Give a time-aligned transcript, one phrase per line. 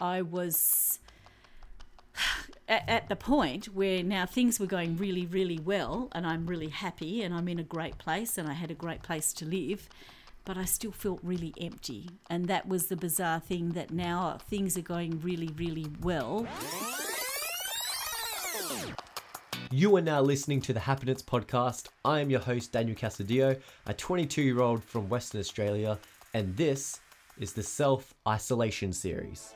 [0.00, 0.98] I was
[2.68, 6.68] at, at the point where now things were going really, really well, and I'm really
[6.68, 9.88] happy, and I'm in a great place, and I had a great place to live.
[10.44, 12.08] But I still felt really empty.
[12.30, 16.46] And that was the bizarre thing that now things are going really, really well.
[19.70, 21.88] You are now listening to the Happiness Podcast.
[22.02, 25.98] I am your host, Daniel Casadio, a 22 year old from Western Australia,
[26.32, 27.00] and this
[27.38, 29.52] is the Self Isolation Series.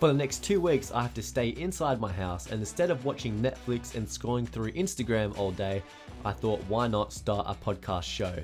[0.00, 3.04] For the next two weeks, I have to stay inside my house, and instead of
[3.04, 5.82] watching Netflix and scrolling through Instagram all day,
[6.24, 8.34] I thought, why not start a podcast show?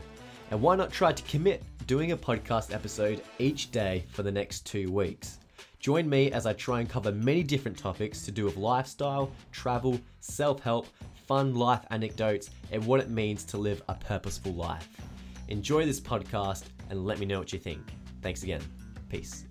[0.51, 4.65] And why not try to commit doing a podcast episode each day for the next
[4.65, 5.39] two weeks?
[5.81, 10.01] Join me as I try and cover many different topics to do with lifestyle, travel,
[10.21, 10.87] self help,
[11.27, 14.89] fun life anecdotes, and what it means to live a purposeful life.
[15.49, 17.83] Enjoy this podcast and let me know what you think.
[18.23, 18.63] Thanks again.
[19.09, 19.47] Peace.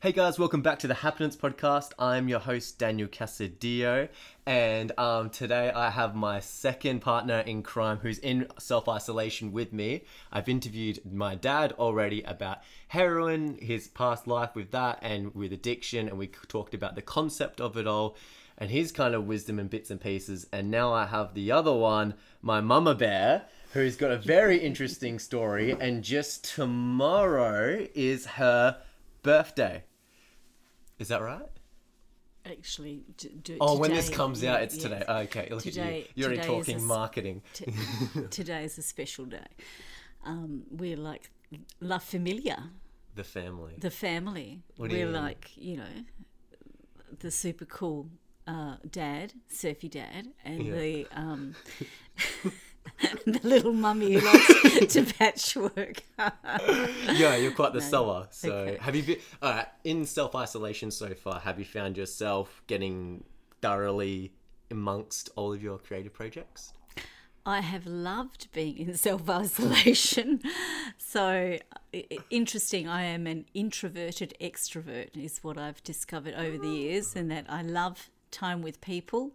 [0.00, 1.90] Hey guys, welcome back to the Happiness Podcast.
[1.98, 4.08] I'm your host Daniel Casadio,
[4.46, 9.72] and um, today I have my second partner in crime who's in self isolation with
[9.72, 10.04] me.
[10.30, 16.06] I've interviewed my dad already about heroin, his past life with that, and with addiction,
[16.08, 18.16] and we talked about the concept of it all
[18.56, 20.46] and his kind of wisdom and bits and pieces.
[20.52, 25.18] And now I have the other one, my mama bear, who's got a very interesting
[25.18, 28.80] story, and just tomorrow is her
[29.24, 29.82] birthday.
[30.98, 31.46] Is that right?
[32.46, 35.02] Actually, d- d- Oh, when this today- comes out, it's today.
[35.08, 36.04] Okay, look Today- at you.
[36.14, 37.42] You're already talking a marketing.
[37.52, 37.72] T-
[38.30, 39.46] today is a special day.
[40.24, 41.30] Um, we're like
[41.80, 42.70] La Familia,
[43.14, 43.74] The family.
[43.78, 44.62] the family.
[44.76, 45.14] What we're mean?
[45.14, 46.04] like, you know,
[47.20, 48.08] the super cool
[48.46, 50.74] uh, dad, surfy dad, and Yeah.
[50.74, 51.54] the um,
[53.26, 56.02] the little mummy who likes to patchwork.
[56.18, 58.26] yeah, you're quite the sewer.
[58.30, 58.78] So, Okay.
[58.80, 61.40] have you been all right, in self isolation so far?
[61.40, 63.24] Have you found yourself getting
[63.60, 64.32] thoroughly
[64.70, 66.72] amongst all of your creative projects?
[67.46, 70.42] I have loved being in self isolation.
[70.98, 71.58] So
[72.30, 72.88] interesting.
[72.88, 76.72] I am an introverted extrovert, is what I've discovered over the ah.
[76.72, 79.32] years, and that I love time with people,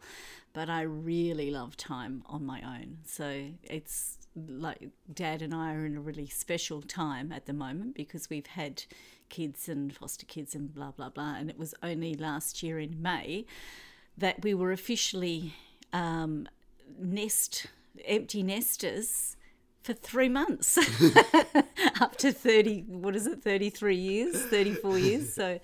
[0.53, 2.99] but I really love time on my own.
[3.05, 7.95] So it's like dad and I are in a really special time at the moment
[7.95, 8.83] because we've had
[9.29, 11.35] kids and foster kids and blah, blah, blah.
[11.35, 13.45] And it was only last year in May
[14.17, 15.53] that we were officially
[15.91, 16.47] um,
[16.99, 17.67] nest
[18.05, 19.35] empty nesters
[19.83, 20.77] for three months
[22.01, 25.59] up to 30 what is it 33 years 34 years so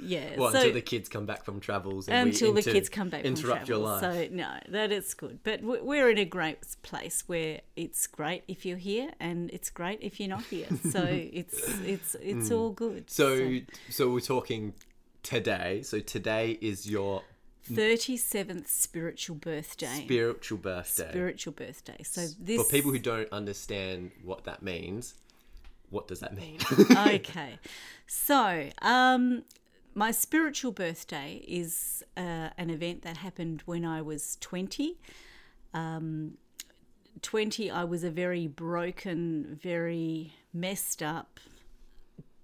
[0.00, 2.08] yeah Well, so until the kids come back from travels.
[2.08, 4.00] Until the kids come back interrupt from your life.
[4.00, 5.40] So no, that is good.
[5.42, 9.70] But we- we're in a great place where it's great if you're here, and it's
[9.70, 10.68] great if you're not here.
[10.90, 13.04] So it's it's it's all good.
[13.08, 13.22] Hmm.
[13.22, 13.58] So,
[13.90, 14.74] so we're talking
[15.22, 15.82] today.
[15.82, 17.22] So today is your
[17.64, 20.02] thirty seventh spiritual birthday.
[20.04, 21.08] spiritual birthday.
[21.10, 22.02] spiritual birthday.
[22.02, 25.14] So this For people who don't understand what that means,
[25.90, 26.58] what does that mean?
[26.96, 27.58] okay.
[28.08, 29.42] So, um,
[29.96, 34.98] my spiritual birthday is uh, an event that happened when I was 20.
[35.72, 36.36] Um,
[37.22, 41.40] 20, I was a very broken, very messed up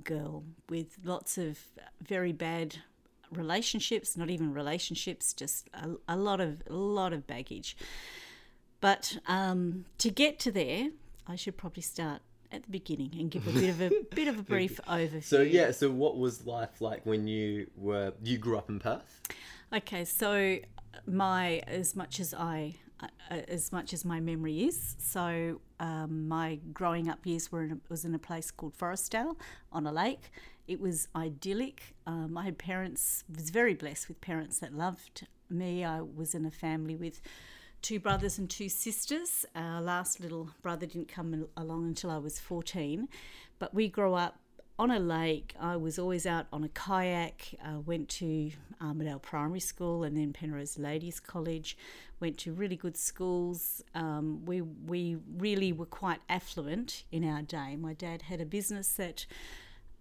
[0.03, 1.59] girl with lots of
[2.03, 2.79] very bad
[3.31, 7.77] relationships, not even relationships, just a, a lot of a lot of baggage.
[8.81, 10.89] But um, to get to there,
[11.27, 14.39] I should probably start at the beginning and give a bit of a bit of
[14.39, 15.23] a brief overview.
[15.23, 15.71] so yeah.
[15.71, 19.21] So what was life like when you were you grew up in Perth?
[19.73, 20.59] Okay, so
[21.07, 23.07] my as much as I uh,
[23.49, 27.79] as much as my memory is, so um, my growing up years were in a,
[27.89, 29.37] was in a place called Forrestdale
[29.73, 30.31] on a lake.
[30.69, 31.95] It was idyllic.
[32.07, 35.85] Um, I had parents was very blessed with parents that loved me.
[35.85, 37.21] I was in a family with
[37.83, 39.45] two brothers and two sisters.
[39.55, 43.09] Our last little brother didn't come along until I was 14,
[43.59, 44.39] but we grew up
[44.79, 45.55] on a lake.
[45.61, 47.55] I was always out on a kayak.
[47.63, 51.77] Uh, went to Armadale Primary School and then Penrhos Ladies College.
[52.21, 53.83] Went to really good schools.
[53.95, 57.77] Um, we we really were quite affluent in our day.
[57.77, 59.27] My dad had a business that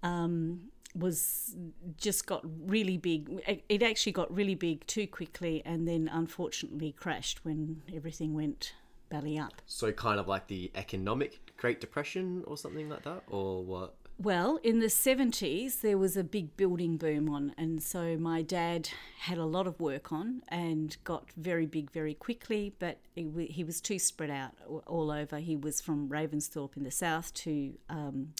[0.03, 1.55] um, was
[1.97, 3.41] just got really big.
[3.47, 8.73] It- actually got really big too quickly, and then unfortunately crashed when everything went
[9.09, 9.61] belly up.
[9.65, 13.95] So kind of like the economic Great Depression or something like that, or what?
[14.17, 18.89] Well, in the 70s, there was a big building boom on, and so my dad
[19.21, 23.63] had a lot of work on and got very big very quickly, but he, he
[23.63, 24.51] was too spread out
[24.85, 25.39] all over.
[25.39, 28.33] He was from Ravensthorpe in the south to um,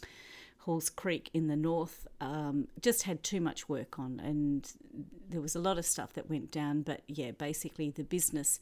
[0.61, 2.07] Halls Creek in the north.
[2.19, 4.71] Um, just had too much work on, and
[5.29, 6.83] there was a lot of stuff that went down.
[6.83, 8.59] But yeah, basically the business,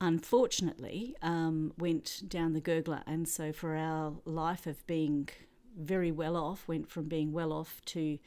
[0.00, 5.28] unfortunately, um, went down the gurgler, and so for our life of being
[5.76, 8.18] very well off, went from being well off to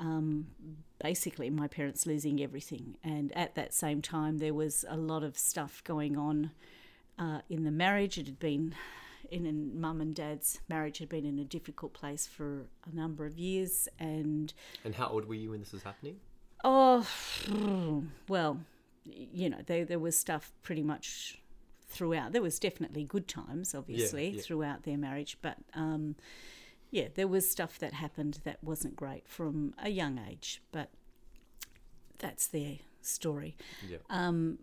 [0.00, 0.46] um,
[1.02, 2.96] basically my parents losing everything.
[3.04, 6.50] And at that same time, there was a lot of stuff going on
[7.18, 8.18] uh, in the marriage.
[8.18, 8.74] It had been
[9.30, 13.24] in, in mum and dad's marriage had been in a difficult place for a number
[13.26, 14.52] of years, and
[14.84, 16.16] And how old were you when this was happening?
[16.62, 17.06] oh,
[18.28, 18.60] well,
[19.04, 21.38] you know, there there was stuff pretty much
[21.88, 22.32] throughout.
[22.32, 24.42] There was definitely good times, obviously, yeah.
[24.42, 26.16] throughout their marriage, but um,
[26.90, 30.90] yeah, there was stuff that happened that wasn't great from a young age, but
[32.18, 33.56] that's their story
[33.88, 33.98] Yeah.
[34.10, 34.58] um,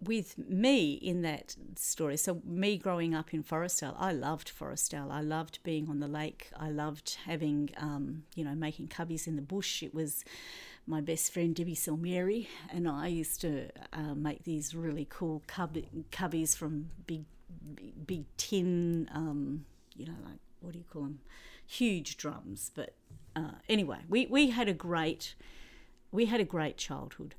[0.00, 5.10] with me in that story, so me growing up in Forrestdale, I loved Forrestdale.
[5.10, 6.50] I loved being on the lake.
[6.56, 9.82] I loved having, um, you know, making cubbies in the bush.
[9.82, 10.24] It was
[10.86, 15.76] my best friend Debbie Salmieri and I used to uh, make these really cool cub-
[16.12, 17.24] cubbies from big,
[17.74, 19.64] big, big tin, um,
[19.96, 21.20] you know, like what do you call them?
[21.66, 22.70] Huge drums.
[22.74, 22.94] But
[23.34, 25.34] uh, anyway, we, we had a great,
[26.12, 27.34] we had a great childhood.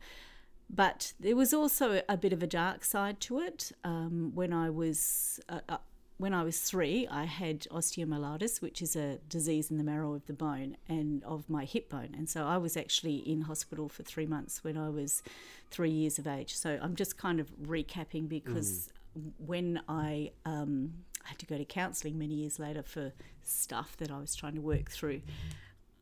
[0.69, 3.72] But there was also a bit of a dark side to it.
[3.84, 5.78] Um, when I was uh, uh,
[6.18, 10.25] when I was three, I had osteomyelitis, which is a disease in the marrow of
[10.25, 12.16] the bone and of my hip bone.
[12.18, 15.22] And so I was actually in hospital for three months when I was
[15.69, 16.56] three years of age.
[16.56, 18.90] So I'm just kind of recapping because
[19.38, 20.94] when I um,
[21.24, 24.62] had to go to counselling many years later for stuff that I was trying to
[24.62, 25.22] work through,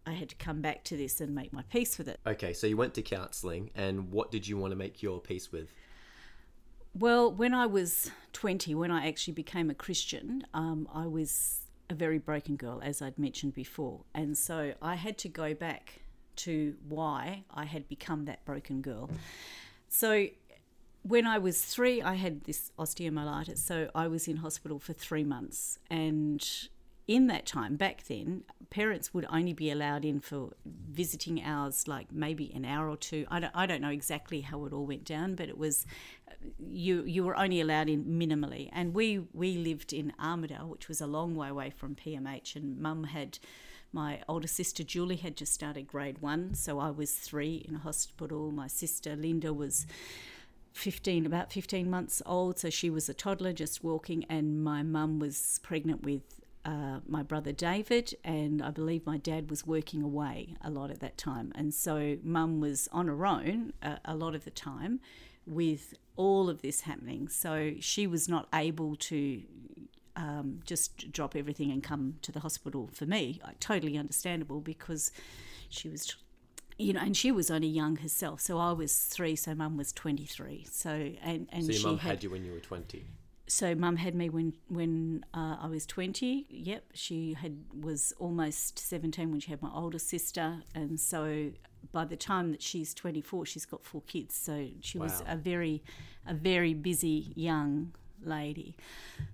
[0.05, 2.19] I had to come back to this and make my peace with it.
[2.25, 5.51] Okay, so you went to counselling, and what did you want to make your peace
[5.51, 5.73] with?
[6.93, 11.93] Well, when I was 20, when I actually became a Christian, um, I was a
[11.93, 14.01] very broken girl, as I'd mentioned before.
[14.13, 16.01] And so I had to go back
[16.37, 19.09] to why I had become that broken girl.
[19.89, 20.27] So
[21.03, 23.59] when I was three, I had this osteomyelitis.
[23.59, 25.79] So I was in hospital for three months.
[25.89, 26.45] And
[27.07, 32.11] in that time, back then, parents would only be allowed in for visiting hours, like
[32.11, 33.25] maybe an hour or two.
[33.29, 35.85] I don't, I don't know exactly how it all went down, but it was
[36.59, 38.69] you you were only allowed in minimally.
[38.71, 42.79] And we we lived in Armadale, which was a long way away from PMH, and
[42.79, 43.39] Mum had.
[43.91, 48.51] My older sister Julie had just started grade one, so I was three in hospital.
[48.51, 49.87] My sister Linda was
[50.73, 55.19] 15, about 15 months old, so she was a toddler just walking, and my mum
[55.19, 60.55] was pregnant with uh, my brother David, and I believe my dad was working away
[60.61, 61.51] a lot at that time.
[61.53, 64.99] And so mum was on her own a, a lot of the time
[65.45, 67.29] with all of this happening.
[67.29, 69.43] So she was not able to
[70.15, 73.39] um, just drop everything and come to the hospital for me.
[73.43, 75.11] Uh, Totally understandable because
[75.69, 76.15] she was
[76.77, 78.41] you know, and she was only young herself.
[78.41, 80.65] So I was three, so mum was twenty three.
[80.69, 80.89] So
[81.21, 83.05] and and So your she mum had, had you when you were 20.
[83.47, 86.45] So mum had me when when uh, I was twenty.
[86.49, 91.51] Yep, she had was almost seventeen when she had my older sister, and so
[91.91, 94.35] by the time that she's twenty four, she's got four kids.
[94.35, 95.83] So she was a very
[96.25, 97.93] a very busy young
[98.23, 98.75] lady.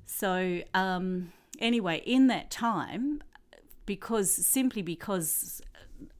[0.05, 3.23] So um, anyway, in that time,
[3.85, 5.61] because simply because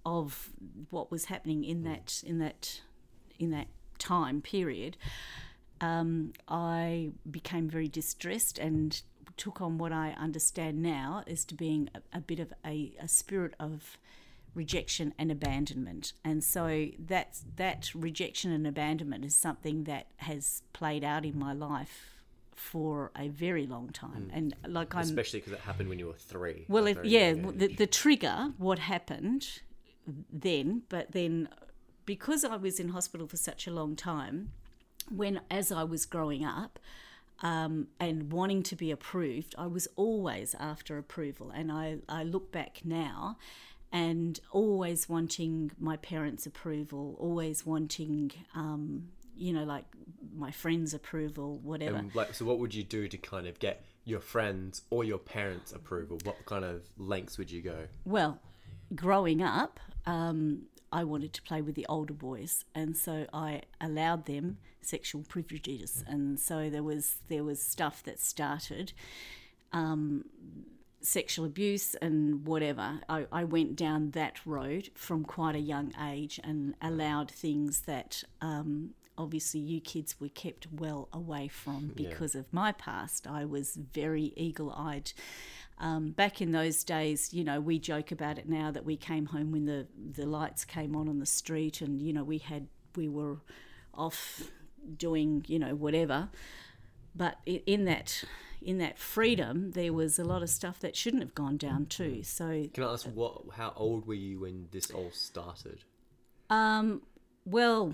[0.05, 0.49] of
[0.89, 2.81] what was happening in that in that
[3.37, 4.97] in that time period,
[5.81, 9.01] um, I became very distressed and
[9.37, 13.07] took on what I understand now as to being a, a bit of a, a
[13.07, 13.97] spirit of
[14.53, 16.13] rejection and abandonment.
[16.23, 21.53] And so that that rejection and abandonment is something that has played out in my
[21.53, 22.21] life
[22.53, 24.29] for a very long time.
[24.33, 26.65] And like I'm Especially because it happened when you were three.
[26.67, 29.61] well, if, yeah, the, the trigger, what happened
[30.31, 31.49] then, but then
[32.05, 34.51] because I was in hospital for such a long time,
[35.09, 36.79] when as I was growing up
[37.41, 41.51] um, and wanting to be approved, I was always after approval.
[41.51, 43.37] And I, I look back now
[43.91, 49.85] and always wanting my parents' approval, always wanting, um, you know, like
[50.33, 51.97] my friends' approval, whatever.
[51.97, 55.17] And, like, so what would you do to kind of get your friends or your
[55.17, 56.19] parents' approval?
[56.23, 57.87] What kind of lengths would you go?
[58.05, 58.39] Well,
[58.95, 64.25] growing up, um, I wanted to play with the older boys, and so I allowed
[64.25, 68.93] them sexual privileges, and so there was there was stuff that started.
[69.73, 70.25] Um,
[71.03, 76.39] sexual abuse and whatever I, I went down that road from quite a young age
[76.43, 82.51] and allowed things that um, obviously you kids were kept well away from because of
[82.51, 83.27] my past.
[83.27, 85.11] I was very eagle eyed.
[85.81, 89.25] Um, back in those days, you know, we joke about it now that we came
[89.25, 92.67] home when the, the lights came on on the street and, you know, we had,
[92.95, 93.37] we were
[93.95, 94.43] off
[94.95, 96.29] doing, you know, whatever.
[97.15, 98.23] But in that,
[98.61, 102.21] in that freedom, there was a lot of stuff that shouldn't have gone down too.
[102.21, 103.41] So Can I ask what?
[103.57, 105.79] How old were you when this all started?
[106.51, 107.01] Um,
[107.43, 107.93] well,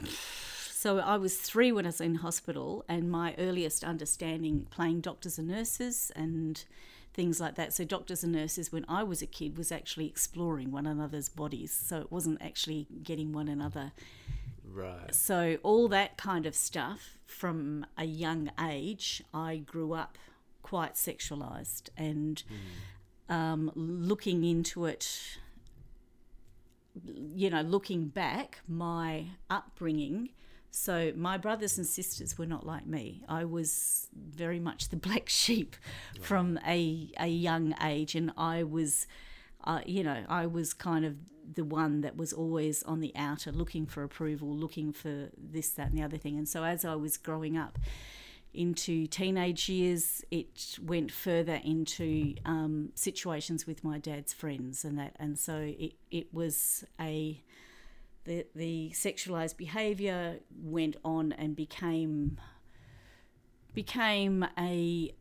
[0.70, 5.40] so I was three when I was in hospital, and my earliest understanding playing doctors
[5.40, 6.66] and nurses and
[7.18, 7.74] things like that.
[7.74, 11.74] So, doctors and nurses, when I was a kid, was actually exploring one another's bodies.
[11.74, 13.92] So, it wasn't actually getting one another.
[14.64, 15.14] Right.
[15.14, 20.18] So, all that kind of stuff from a young age, I grew up
[20.62, 22.44] quite sexualized and
[23.28, 25.40] um, looking into it
[27.06, 30.30] you know, looking back, my upbringing.
[30.78, 33.24] So my brothers and sisters were not like me.
[33.28, 35.76] I was very much the black sheep
[36.22, 39.08] from a a young age, and I was,
[39.64, 41.16] uh, you know, I was kind of
[41.56, 45.90] the one that was always on the outer, looking for approval, looking for this, that,
[45.90, 46.38] and the other thing.
[46.38, 47.80] And so as I was growing up,
[48.54, 55.16] into teenage years, it went further into um, situations with my dad's friends and that,
[55.20, 57.42] and so it, it was a
[58.28, 62.40] the the sexualized behavior went on and became
[63.74, 65.14] became a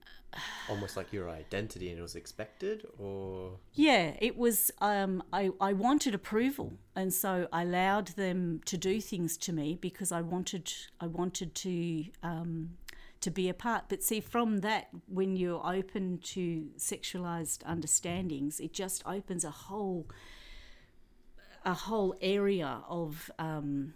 [0.68, 3.52] Almost like your identity, and it was expected, or?
[3.72, 9.00] Yeah it was um, I, I wanted approval and so I allowed them to do
[9.00, 10.70] things to me because I wanted
[11.00, 12.76] I wanted to um,
[13.20, 13.84] to be a part.
[13.88, 20.06] But see from that when you're open to sexualized understandings it just opens a whole
[21.66, 23.92] a whole area of um,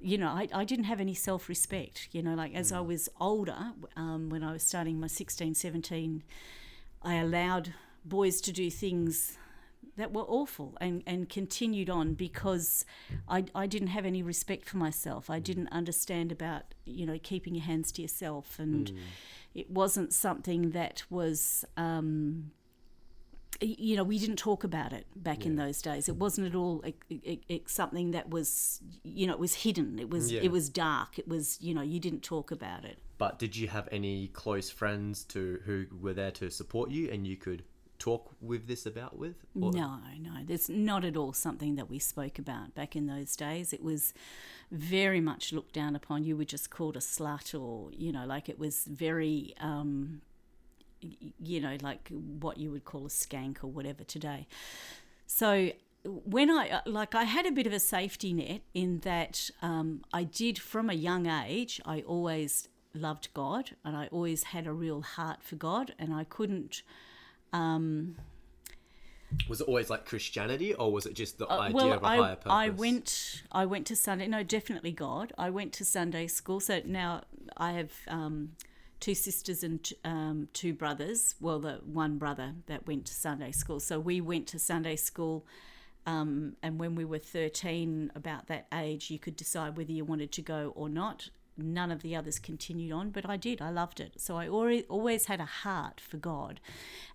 [0.00, 2.08] you know, I, I didn't have any self respect.
[2.12, 6.22] You know, like as I was older, um, when I was starting my 16, 17,
[7.02, 9.36] I allowed boys to do things
[9.96, 12.86] that were awful and, and continued on because
[13.28, 15.28] I, I didn't have any respect for myself.
[15.28, 18.58] I didn't understand about, you know, keeping your hands to yourself.
[18.58, 18.90] And
[19.54, 21.64] it wasn't something that was.
[21.76, 22.52] Um,
[23.60, 26.08] you know, we didn't talk about it back in those days.
[26.08, 29.98] It wasn't at all it, it, it, something that was, you know, it was hidden.
[29.98, 30.40] It was, Yeah.
[30.42, 31.18] it was dark.
[31.18, 32.98] It was, you know, you didn't talk about it.
[33.18, 37.26] But did you have any close friends to who were there to support you, and
[37.26, 37.64] you could
[37.98, 39.36] talk with this about with?
[39.60, 43.36] Or- No, no, there's not at all something that we spoke about back in those
[43.36, 43.74] days.
[43.74, 44.14] It was
[44.70, 46.24] very much looked down upon.
[46.24, 50.22] You were just called a slut, or you know, like it was very, um,
[51.00, 52.08] you know, like
[52.40, 54.46] what you would call a skank or whatever today.
[55.26, 55.70] So
[56.04, 60.02] when I uh, like, I had a bit of a safety net in that um,
[60.12, 61.80] I did from a young age.
[61.84, 66.24] I always loved God, and I always had a real heart for God, and I
[66.24, 66.82] couldn't.
[67.52, 68.16] Um,
[69.48, 72.16] Was it always like Christianity, or was it just the idea well, of a I,
[72.16, 72.52] higher purpose?
[72.52, 76.80] I went I went to Sunday no definitely God I went to Sunday school so
[76.84, 77.22] now
[77.56, 78.52] I have um,
[79.00, 83.80] two sisters and um, two brothers well the one brother that went to Sunday school.
[83.80, 85.46] So we went to Sunday school
[86.06, 90.32] um, and when we were 13 about that age you could decide whether you wanted
[90.32, 91.30] to go or not
[91.60, 93.60] none of the others continued on but i did.
[93.60, 94.20] I loved it.
[94.20, 96.60] So i always, had a heart for god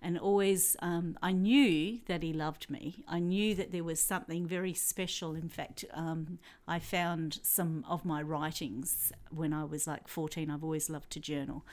[0.02, 3.04] and always um, i knew that he loved me.
[3.08, 5.36] I knew that there was something very special.
[5.36, 10.64] In fact um, i found some of my writings when i was like 14 i've
[10.64, 11.66] always loved to journal.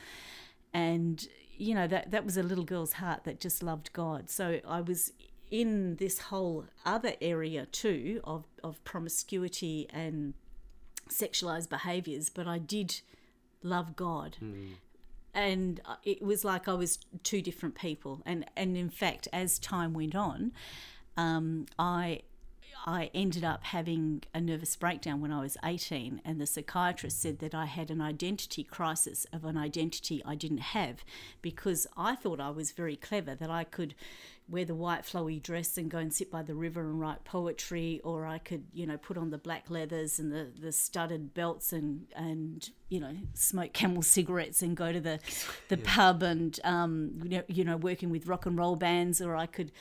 [0.74, 1.26] And
[1.56, 4.30] you know that that was a little girl's heart that just loved God.
[4.30, 5.12] So I was
[5.50, 10.34] in this whole other area too of of promiscuity and
[11.12, 13.00] sexualized behaviors, but I did
[13.62, 14.36] love God.
[15.34, 19.58] And uh, it was like I was two different people, and and in fact, as
[19.58, 20.52] time went on,
[21.16, 22.20] um, I
[22.84, 27.38] I ended up having a nervous breakdown when I was 18, and the psychiatrist said
[27.38, 31.04] that I had an identity crisis of an identity I didn't have
[31.40, 33.94] because I thought I was very clever, that I could
[34.48, 38.00] wear the white flowy dress and go and sit by the river and write poetry,
[38.04, 41.72] or I could, you know, put on the black leathers and the, the studded belts
[41.72, 45.20] and, and, you know, smoke camel cigarettes and go to the,
[45.68, 49.36] the pub and, um, you, know, you know, working with rock and roll bands, or
[49.36, 49.72] I could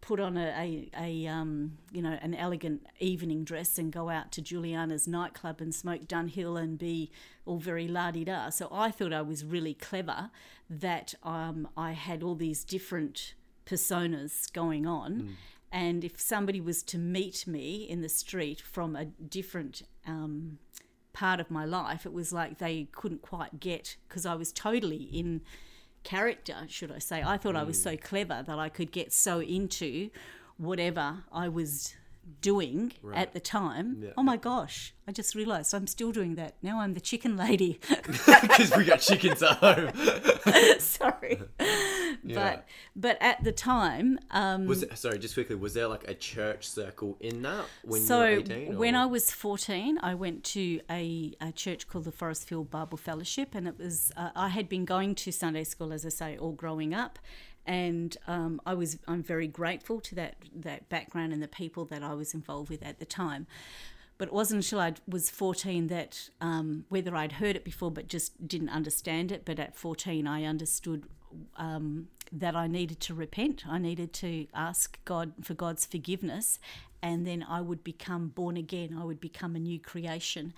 [0.00, 4.30] put on a, a, a um, you know an elegant evening dress and go out
[4.32, 7.10] to Juliana's nightclub and smoke Dunhill and be
[7.46, 8.50] all very la di da.
[8.50, 10.30] So I thought I was really clever
[10.68, 13.34] that um, I had all these different
[13.66, 15.36] personas going on.
[15.72, 20.58] And if somebody was to meet me in the street from a different um,
[21.14, 22.04] part of my life.
[22.04, 25.40] It was like they couldn't quite get because I was totally in
[26.02, 27.22] character, should I say.
[27.22, 30.10] I thought I was so clever that I could get so into
[30.58, 31.94] whatever I was
[32.40, 33.98] doing at the time.
[34.00, 34.10] Yeah.
[34.16, 36.56] Oh my gosh, I just realized I'm still doing that.
[36.62, 37.80] Now I'm the chicken lady.
[38.44, 39.90] Because we got chickens at home.
[40.78, 41.42] Sorry.
[42.22, 42.34] Yeah.
[42.34, 46.14] But but at the time, um, Was it, sorry, just quickly, was there like a
[46.14, 48.78] church circle in that when so you were 18?
[48.78, 53.54] when I was 14, I went to a, a church called the Forrestfield Bible Fellowship,
[53.54, 56.52] and it was uh, I had been going to Sunday school, as I say, all
[56.52, 57.18] growing up,
[57.66, 62.02] and um, I was I'm very grateful to that that background and the people that
[62.02, 63.46] I was involved with at the time.
[64.16, 68.06] But it wasn't until I was 14 that um, whether I'd heard it before but
[68.06, 69.44] just didn't understand it.
[69.44, 71.04] But at 14, I understood
[71.56, 73.66] um, that I needed to repent.
[73.66, 76.60] I needed to ask God for God's forgiveness,
[77.02, 78.96] and then I would become born again.
[78.98, 80.54] I would become a new creation.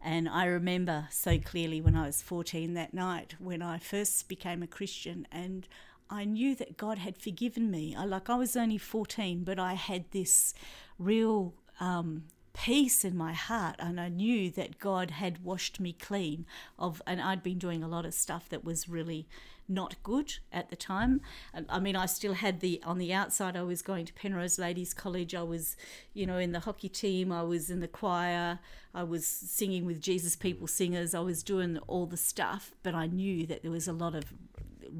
[0.00, 4.62] And I remember so clearly when I was 14 that night when I first became
[4.62, 5.68] a Christian and
[6.10, 7.94] I knew that God had forgiven me.
[7.96, 10.54] I like I was only 14, but I had this
[10.98, 16.46] real um, peace in my heart and I knew that God had washed me clean
[16.78, 19.28] of and I'd been doing a lot of stuff that was really
[19.68, 21.20] not good at the time.
[21.54, 24.58] And, I mean I still had the on the outside I was going to Penrhos
[24.58, 25.32] Ladies College.
[25.32, 25.76] I was,
[26.12, 28.58] you know, in the hockey team, I was in the choir,
[28.92, 33.06] I was singing with Jesus People Singers, I was doing all the stuff, but I
[33.06, 34.24] knew that there was a lot of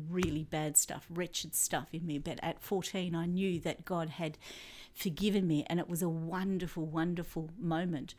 [0.09, 2.19] really bad stuff, wretched stuff in me.
[2.19, 4.39] But at 14, I knew that God had
[4.95, 8.15] forgiven me, and it was a wonderful, wonderful moment.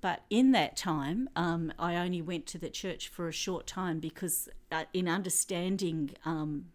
[0.00, 4.00] But in that time, um, I only went to the church for a short time
[4.00, 6.66] because, uh, in understanding um,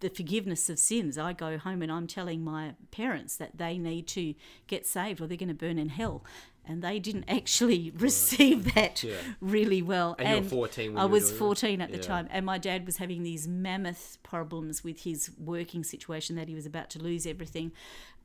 [0.00, 4.06] the forgiveness of sins, I go home and I'm telling my parents that they need
[4.08, 4.34] to
[4.66, 6.24] get saved or they're going to burn in hell.
[6.66, 9.14] And they didn't actually receive that Yeah.
[9.40, 10.16] really well.
[10.18, 11.38] And you were 14 when I was doing it?
[11.38, 12.02] 14 at the Yeah.
[12.02, 16.54] time, and my dad was having these mammoth problems with his working situation that he
[16.54, 17.72] was about to lose everything.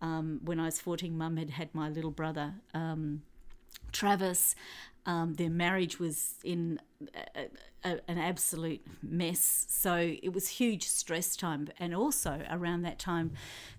[0.01, 2.55] Um, when I was 14, mum had had my little brother.
[2.73, 3.21] Um,
[3.91, 4.55] Travis.
[5.05, 6.79] Um, their marriage was in
[7.35, 7.47] a,
[7.83, 9.65] a, an absolute mess.
[9.69, 11.69] So it was huge stress time.
[11.79, 13.31] And also around that time,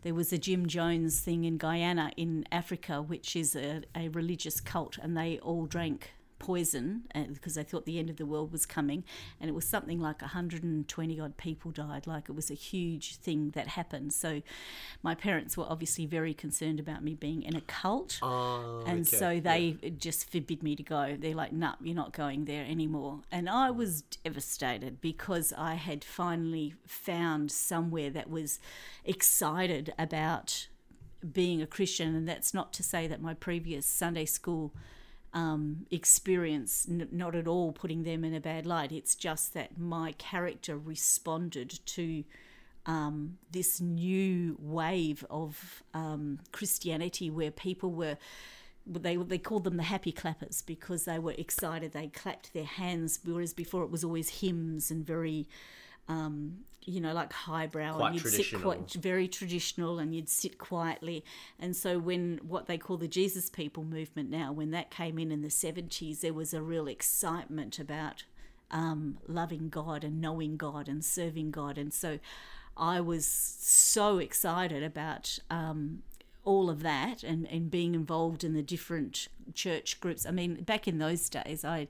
[0.02, 4.60] there was a Jim Jones thing in Guyana in Africa, which is a, a religious
[4.60, 8.50] cult, and they all drank poison uh, because they thought the end of the world
[8.52, 9.04] was coming
[9.40, 13.50] and it was something like 120 odd people died like it was a huge thing
[13.50, 14.42] that happened so
[15.02, 19.16] my parents were obviously very concerned about me being in a cult Oh, and okay,
[19.16, 19.40] so yeah.
[19.40, 21.16] they just forbid me to go.
[21.18, 26.04] They're like, "No, you're not going there anymore." And I was devastated because I had
[26.04, 28.58] finally found somewhere that was
[29.04, 30.68] excited about
[31.32, 34.72] being a Christian, and that's not to say that my previous Sunday school
[35.34, 38.92] um, experience, n- not at all putting them in a bad light.
[38.92, 42.24] It's just that my character responded to
[42.86, 48.16] um, this new wave of um, Christianity where people were.
[48.84, 51.92] They, they called them the happy clappers because they were excited.
[51.92, 55.46] They clapped their hands, whereas before it was always hymns and very,
[56.08, 57.94] um, you know, like highbrow.
[57.94, 61.24] Quite and you'd sit quite very traditional and you'd sit quietly.
[61.58, 65.30] And so when what they call the Jesus People movement now, when that came in
[65.30, 68.24] in the 70s, there was a real excitement about
[68.70, 71.78] um, loving God and knowing God and serving God.
[71.78, 72.18] And so
[72.76, 76.02] I was so excited about um,
[76.44, 80.26] all of that and, and being involved in the different church groups.
[80.26, 81.88] I mean, back in those days, I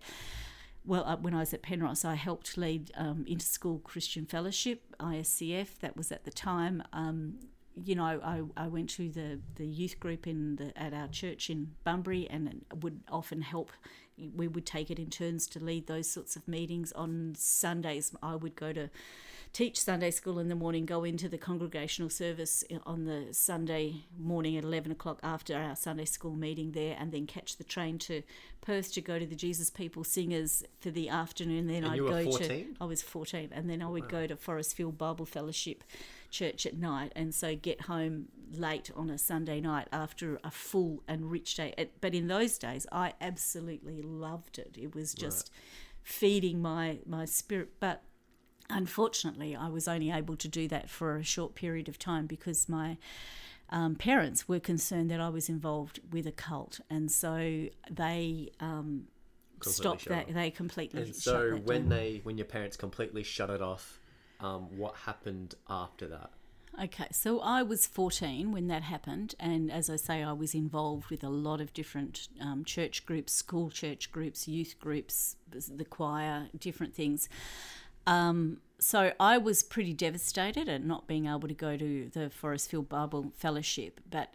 [0.85, 5.79] well, uh, when I was at Penrhos, I helped lead um, Interschool Christian Fellowship, ISCF.
[5.81, 6.83] That was at the time.
[6.93, 7.39] Um,
[7.75, 11.49] you know, I, I went to the, the youth group in the, at our church
[11.49, 13.71] in Bunbury and would often help.
[14.19, 16.93] We would take it in turns to lead those sorts of meetings.
[16.93, 18.91] On Sundays, I would go to
[19.53, 24.57] teach Sunday school in the morning, go into the congregational service on the Sunday morning
[24.57, 28.23] at 11 o'clock after our Sunday school meeting there, and then catch the train to
[28.63, 31.67] Perth to go to the Jesus People Singers for the afternoon.
[31.67, 32.49] Then And I'd you were go 14?
[32.49, 35.85] to, I was 14, and then I would go to Forrestfield Bible Fellowship
[36.31, 41.03] Church at night, and so get home late on a Sunday night after a full
[41.07, 41.75] and rich day.
[42.01, 44.77] But in those days, I absolutely loved it.
[44.81, 45.51] It was just
[46.03, 47.73] feeding my, my spirit.
[47.81, 48.03] But
[48.71, 52.69] unfortunately, I was only able to do that for a short period of time because
[52.69, 52.97] my
[53.71, 59.05] um, parents were concerned that I was involved with a cult, and so they um,
[59.63, 60.29] stopped that.
[60.29, 60.35] off.
[60.35, 61.89] They completely And shut so when down.
[61.89, 63.99] they when your parents completely shut it off,
[64.41, 66.31] um, what happened after that?
[66.83, 71.11] Okay, so I was 14 when that happened, and as I say, I was involved
[71.11, 76.49] with a lot of different um, church groups, school church groups, youth groups, the choir,
[76.59, 77.29] different things.
[78.07, 82.89] Um, so I was pretty devastated at not being able to go to the Forrestfield
[82.89, 84.35] Bible Fellowship, but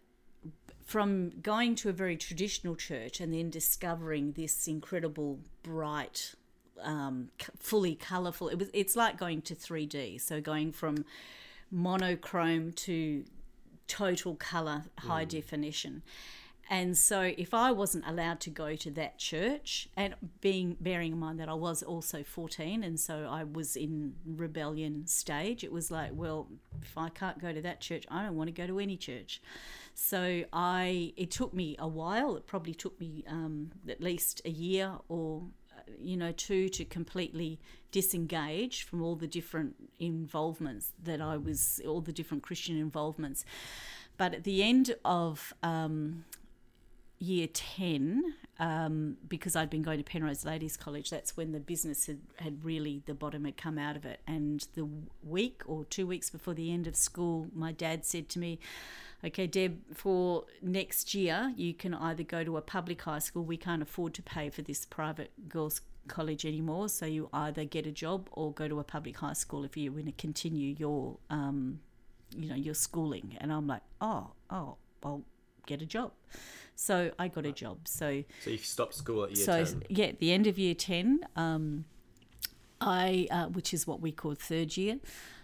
[0.86, 6.34] from going to a very traditional church and then discovering this incredible, bright,
[6.82, 10.22] um, fully colourful, it was it's like going to 3D.
[10.22, 11.04] So going from
[11.70, 13.26] monochrome to
[13.88, 15.30] total colour, high mm.
[15.30, 16.04] definition.
[16.70, 21.18] And so, if I wasn't allowed to go to that church, and being bearing in
[21.18, 25.90] mind that I was also 14, and so I was in rebellion stage, it was
[25.92, 26.48] like, well,
[26.82, 29.42] if I can't go to that church, I don't want to go to any church.
[29.94, 32.36] So I, it took me a while.
[32.36, 35.44] It probably took me um, at least a year or
[36.00, 37.60] you know, two to completely
[37.92, 43.46] disengage from all the different involvements that I was, all the different Christian involvements.
[44.18, 46.26] But at the end of um,
[47.20, 52.06] year 10, um, because I'd been going to Penrhos Ladies College, that's when the business
[52.06, 54.20] had, had really, the bottom had come out of it.
[54.28, 54.88] And the
[55.24, 58.60] week or two weeks before the end of school, my dad said to me,
[59.26, 63.44] Okay, Deb, for next year, you can either go to a public high school.
[63.44, 66.88] We can't afford to pay for this private girls' college anymore.
[66.90, 69.92] So you either get a job or go to a public high school if you
[69.92, 71.80] want to continue your, um,
[72.36, 73.36] you know, your schooling.
[73.42, 75.24] And I'm like, oh, oh, I'll
[75.68, 76.12] get a job.
[76.76, 77.88] So I got a job.
[77.88, 79.84] So so you stopped school at year so 10.
[79.90, 81.86] yeah, at the end of year ten, um,
[82.80, 85.00] I uh, which is what we call third year.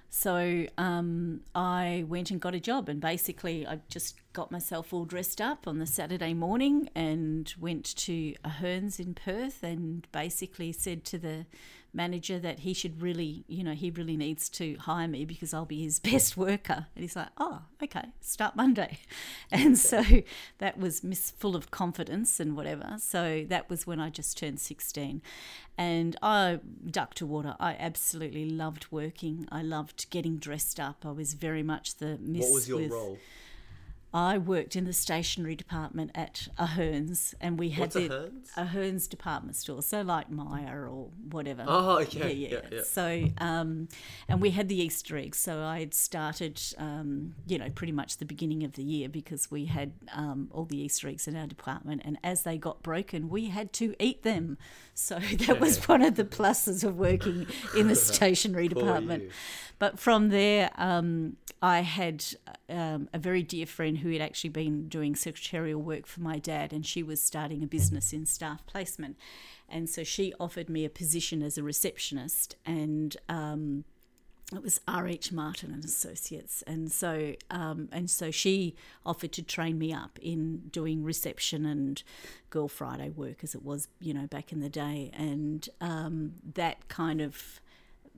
[0.09, 5.05] So um, I went and got a job, and basically I just got myself all
[5.05, 11.03] dressed up on the Saturday morning and went to Ahern's in Perth, and basically said
[11.05, 11.47] to the
[11.93, 15.65] manager that he should really, you know, he really needs to hire me because I'll
[15.65, 16.87] be his best worker.
[16.95, 18.99] And he's like, oh, okay, start Monday.
[19.51, 20.03] And so
[20.57, 22.95] that was miss full of confidence and whatever.
[22.97, 25.21] So that was when I just turned 16.
[25.77, 27.55] And I ducked to water.
[27.59, 29.47] I absolutely loved working.
[29.51, 31.05] I loved getting dressed up.
[31.05, 32.43] I was very much the miss.
[32.43, 33.17] What was your with, role?
[34.13, 38.51] I worked in the stationery department at Ahern's, and we had What's the Ahern's?
[38.55, 41.65] Ahern's department store, so like Myer or whatever.
[41.67, 42.31] Oh, okay.
[42.31, 42.59] Yeah, yeah.
[42.71, 42.83] Yeah, yeah.
[42.83, 43.87] So, um,
[44.27, 45.39] and we had the Easter eggs.
[45.39, 49.49] So I had started, um, you know, pretty much the beginning of the year because
[49.49, 53.29] we had um, all the Easter eggs in our department, and as they got broken,
[53.29, 54.57] we had to eat them.
[54.93, 59.31] So that was one of the pluses of working in the stationery department.
[59.79, 62.23] But from there, um, I had
[62.69, 66.73] um, a very dear friend who had actually been doing secretarial work for my dad,
[66.73, 69.17] and she was starting a business in staff placement.
[69.67, 73.85] And so she offered me a position as a receptionist, and um,
[74.55, 75.31] it was R.H.
[75.31, 80.69] Martin and Associates, and so um, and so she offered to train me up in
[80.71, 82.03] doing reception and
[82.49, 86.87] Girl Friday work, as it was, you know, back in the day, and um, that
[86.87, 87.61] kind of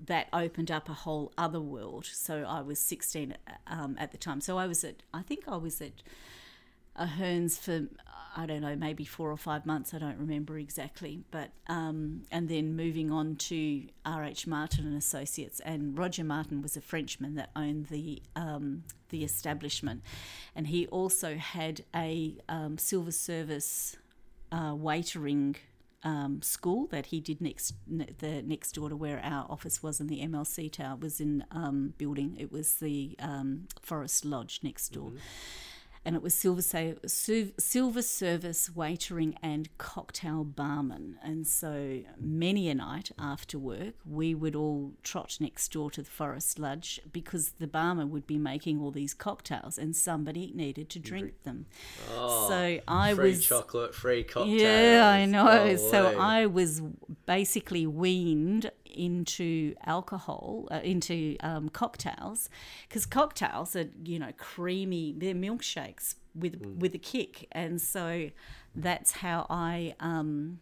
[0.07, 2.05] that opened up a whole other world.
[2.05, 3.35] So I was 16
[3.67, 4.41] um, at the time.
[4.41, 6.03] So I was at, I think I was at
[6.95, 7.87] Ahern's for,
[8.35, 9.93] I don't know, maybe four or five months.
[9.93, 11.23] I don't remember exactly.
[11.31, 14.47] But, um, and then moving on to R.H.
[14.47, 15.59] Martin and Associates.
[15.61, 20.01] And Roger Martin was a Frenchman that owned the, um, the establishment.
[20.55, 23.97] And he also had a um, silver service
[24.51, 25.55] uh, waitering
[26.03, 30.05] um, school that he did next the next door to where our office was in
[30.05, 32.37] the MLC Tower was in um, building.
[32.39, 35.09] It was the um, Forest Lodge next door.
[35.09, 35.17] Mm-hmm.
[36.05, 41.17] And it was silver, sa- silver service waitering and cocktail barman.
[41.23, 46.09] And so many a night after work, we would all trot next door to the
[46.09, 50.99] Forest Lodge because the barman would be making all these cocktails and somebody needed to
[50.99, 51.65] drink them.
[52.13, 54.61] Oh, so I free was chocolate, free cocktails.
[54.61, 55.47] yeah, I know.
[55.47, 56.19] Oh, so.
[56.19, 56.81] I was
[57.25, 62.49] basically weaned into alcohol, uh, into um, cocktails,
[62.87, 65.13] because cocktails are you know creamy.
[65.17, 68.29] They're milkshakes with with a kick, and so
[68.75, 69.95] that's how I.
[69.99, 70.59] Um,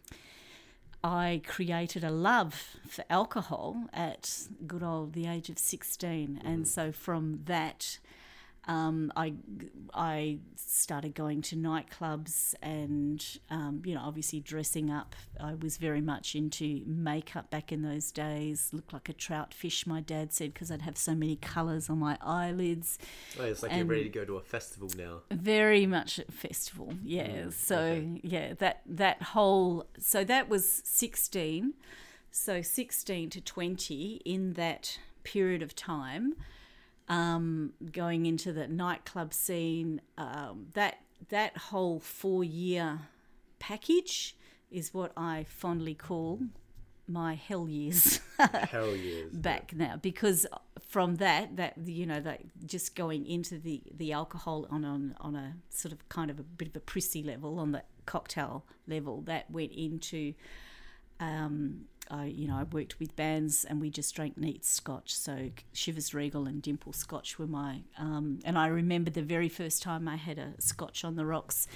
[1.04, 6.40] I created a love for alcohol at good old the age of 16.
[6.42, 7.98] And so from that,
[8.66, 9.34] um, I,
[9.92, 15.14] I started going to nightclubs and, um, you know, obviously dressing up.
[15.40, 18.70] I was very much into makeup back in those days.
[18.72, 21.98] Looked like a trout fish, my dad said, because I'd have so many colours on
[21.98, 22.98] my eyelids.
[23.38, 25.20] Oh, it's like and- you're ready to go to a festival now.
[25.30, 27.50] Very much a festival, yeah.
[27.50, 28.20] so okay.
[28.22, 31.74] yeah, that that whole so that was sixteen,
[32.30, 36.34] so sixteen to twenty in that period of time.
[37.08, 40.00] Um, going into the nightclub scene.
[40.18, 43.00] Um, that that whole four year
[43.58, 44.36] package
[44.70, 46.40] is what I fondly call
[47.06, 49.28] my hell years Hell yes.
[49.30, 50.46] back now because
[50.88, 55.36] from that that you know that just going into the the alcohol on on on
[55.36, 59.20] a sort of kind of a bit of a prissy level on the cocktail level
[59.22, 60.32] that went into
[61.20, 65.50] um I you know I worked with bands and we just drank neat scotch so
[65.74, 70.08] Chivas Regal and Dimple Scotch were my um and I remember the very first time
[70.08, 71.66] I had a scotch on the rocks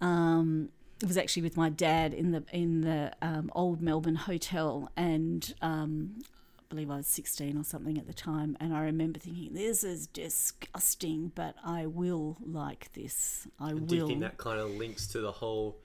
[0.00, 0.70] um,
[1.02, 5.54] it was actually with my dad in the in the um, old Melbourne hotel, and
[5.60, 6.16] um,
[6.58, 8.56] I believe I was sixteen or something at the time.
[8.60, 13.46] And I remember thinking, "This is disgusting, but I will like this.
[13.60, 15.76] I Do will." you think that kind of links to the whole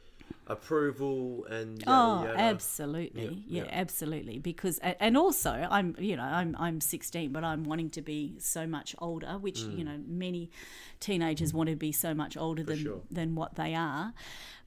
[0.50, 2.40] approval and yada, Oh, yada?
[2.40, 3.44] absolutely.
[3.48, 3.80] Yeah, Yeah, yeah.
[3.82, 4.40] absolutely.
[4.40, 8.66] Because and also I'm you know I'm I'm 16, but I'm wanting to be so
[8.68, 10.50] much older, which you know many
[11.00, 13.02] teenagers want to be so much older than sure.
[13.12, 14.14] than what they are.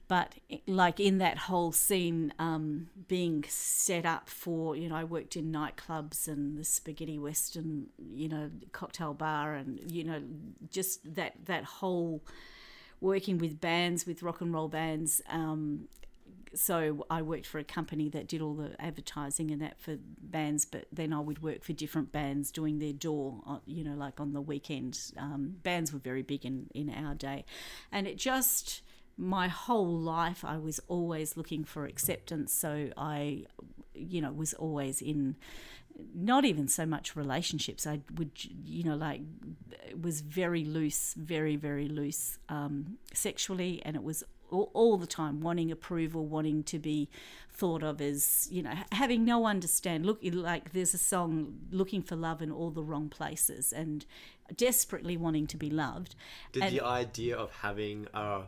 [0.09, 0.35] But
[0.67, 5.51] like in that whole scene, um, being set up for you know I worked in
[5.51, 10.21] nightclubs and the spaghetti western you know cocktail bar and you know
[10.69, 12.21] just that that whole
[13.03, 15.87] working with bands with rock and roll bands um,
[16.55, 20.65] so I worked for a company that did all the advertising and that for bands,
[20.65, 24.33] but then I would work for different bands doing their door, you know, like on
[24.33, 24.99] the weekend.
[25.17, 27.45] Um, bands were very big in, in our day.
[27.91, 28.81] And it just,
[29.17, 32.53] my whole life, I was always looking for acceptance.
[32.53, 33.45] So I,
[33.93, 35.35] you know, was always in
[36.13, 37.85] not even so much relationships.
[37.87, 38.31] I would,
[38.65, 39.21] you know, like
[39.87, 45.07] it was very loose, very, very loose um, sexually, and it was all, all the
[45.07, 47.09] time wanting approval, wanting to be
[47.51, 50.05] thought of as, you know, having no understand.
[50.05, 54.05] Look, like there's a song, looking for love in all the wrong places, and
[54.55, 56.15] desperately wanting to be loved.
[56.51, 58.43] Did and- the idea of having a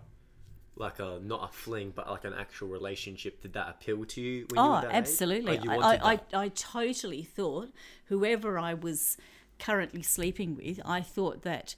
[0.77, 4.45] like a not a fling but like an actual relationship did that appeal to you
[4.49, 4.85] when you Oh, age?
[4.91, 5.57] absolutely.
[5.57, 6.11] Like, you I, I.
[6.13, 7.69] I, I totally thought
[8.07, 9.17] whoever I was
[9.59, 11.75] currently sleeping with, I thought that,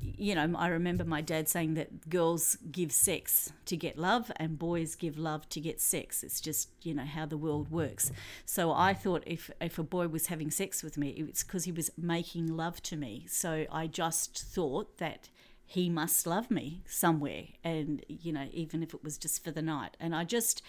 [0.00, 4.58] you know, I remember my dad saying that girls give sex to get love and
[4.58, 6.22] boys give love to get sex.
[6.22, 8.10] It's just, you know, how the world works.
[8.46, 11.72] So I thought if, if a boy was having sex with me, it's because he
[11.72, 13.26] was making love to me.
[13.28, 15.28] So I just thought that
[15.70, 19.62] he must love me somewhere and you know even if it was just for the
[19.62, 19.96] night.
[20.00, 20.62] And i just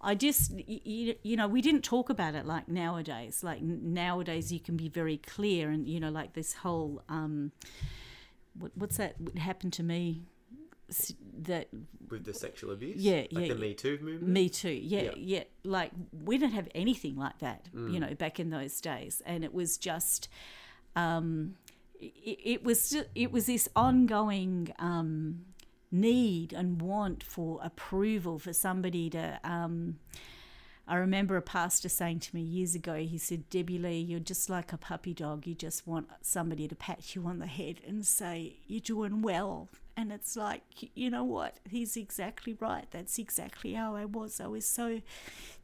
[0.00, 3.44] i just you, you know we didn't talk about it like nowadays.
[3.44, 7.52] Like nowadays you can be very clear and you know like this whole um
[8.58, 10.22] what, what's that what happened to me
[11.42, 11.68] that
[12.08, 12.96] with the sexual abuse?
[12.96, 14.32] Yeah, like yeah, the me too movement?
[14.32, 14.70] Me too.
[14.70, 15.10] Yeah, Yeah.
[15.16, 15.92] yeah, Like
[16.24, 19.78] we didn't have anything like that, you know, back in those days, and it was
[19.78, 20.28] just,
[20.96, 21.54] um,
[22.00, 25.44] it, was it was this ongoing um,
[25.92, 29.40] need and want for approval for somebody to.
[29.44, 29.98] Um,
[30.88, 34.50] I remember a pastor saying to me years ago, he said, Debbie Lee, you're just
[34.50, 35.46] like a puppy dog.
[35.46, 39.68] You just want somebody to pat you on the head and say, You're doing well.
[39.96, 40.62] And it's like,
[40.94, 41.58] you know what?
[41.68, 42.86] He's exactly right.
[42.90, 44.40] That's exactly how I was.
[44.40, 45.00] I was so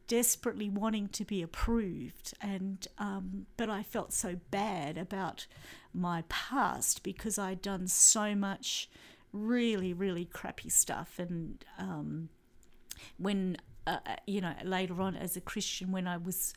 [0.07, 2.35] desperately wanting to be approved.
[2.41, 5.47] And um, but I felt so bad about
[5.93, 8.89] my past because I'd done so much
[9.33, 11.19] really really crappy stuff.
[11.19, 12.29] And um,
[13.19, 16.55] when uh, uh, you know later on as a Christian when I was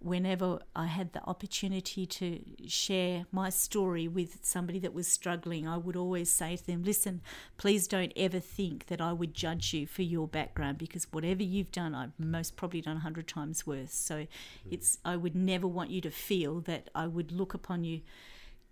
[0.00, 5.76] whenever I had the opportunity to share my story with somebody that was struggling I
[5.76, 7.20] would always say to them listen
[7.58, 11.70] please don't ever think that I would judge you for your background because whatever you've
[11.70, 13.94] done I've most probably done a hundred times worse.
[13.94, 14.68] So hmm.
[14.70, 18.00] it's I would never want you to feel that I would look upon you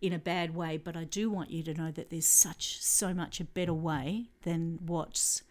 [0.01, 3.13] in a bad way, but I do want you to know that there's such so
[3.13, 5.43] much a better way than what's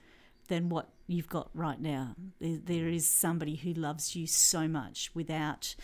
[0.47, 2.15] than what you've got right now.
[2.39, 5.75] There, is somebody who loves you so much without,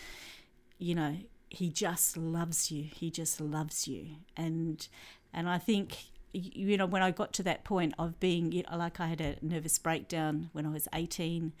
[0.78, 1.16] you know,
[1.50, 2.84] he just loves you.
[2.84, 4.86] He just loves you, and
[5.32, 5.96] and I think
[6.32, 9.20] you know when I got to that point of being you know, like I had
[9.20, 11.52] a nervous breakdown when I was 18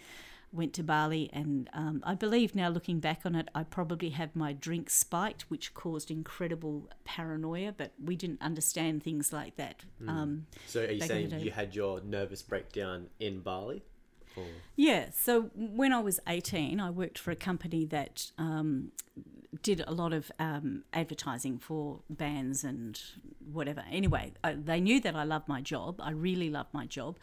[0.54, 4.34] went to Bali, and um, I believe now looking back on it, I probably had
[4.34, 7.72] my drink spiked, which caused incredible paranoia.
[7.76, 9.84] But we didn't understand things like that.
[10.06, 13.82] Um, so are you back in the saying you had your nervous breakdown in bali
[14.36, 14.44] or
[14.76, 15.10] yeah.
[15.12, 18.92] So when I was eighteen, I worked for a company that um,
[19.62, 23.00] did a lot of um, advertising for bands and
[23.52, 23.84] whatever.
[23.90, 26.00] Anyway, I, they knew that I loved my job.
[26.02, 27.18] I really loved my job,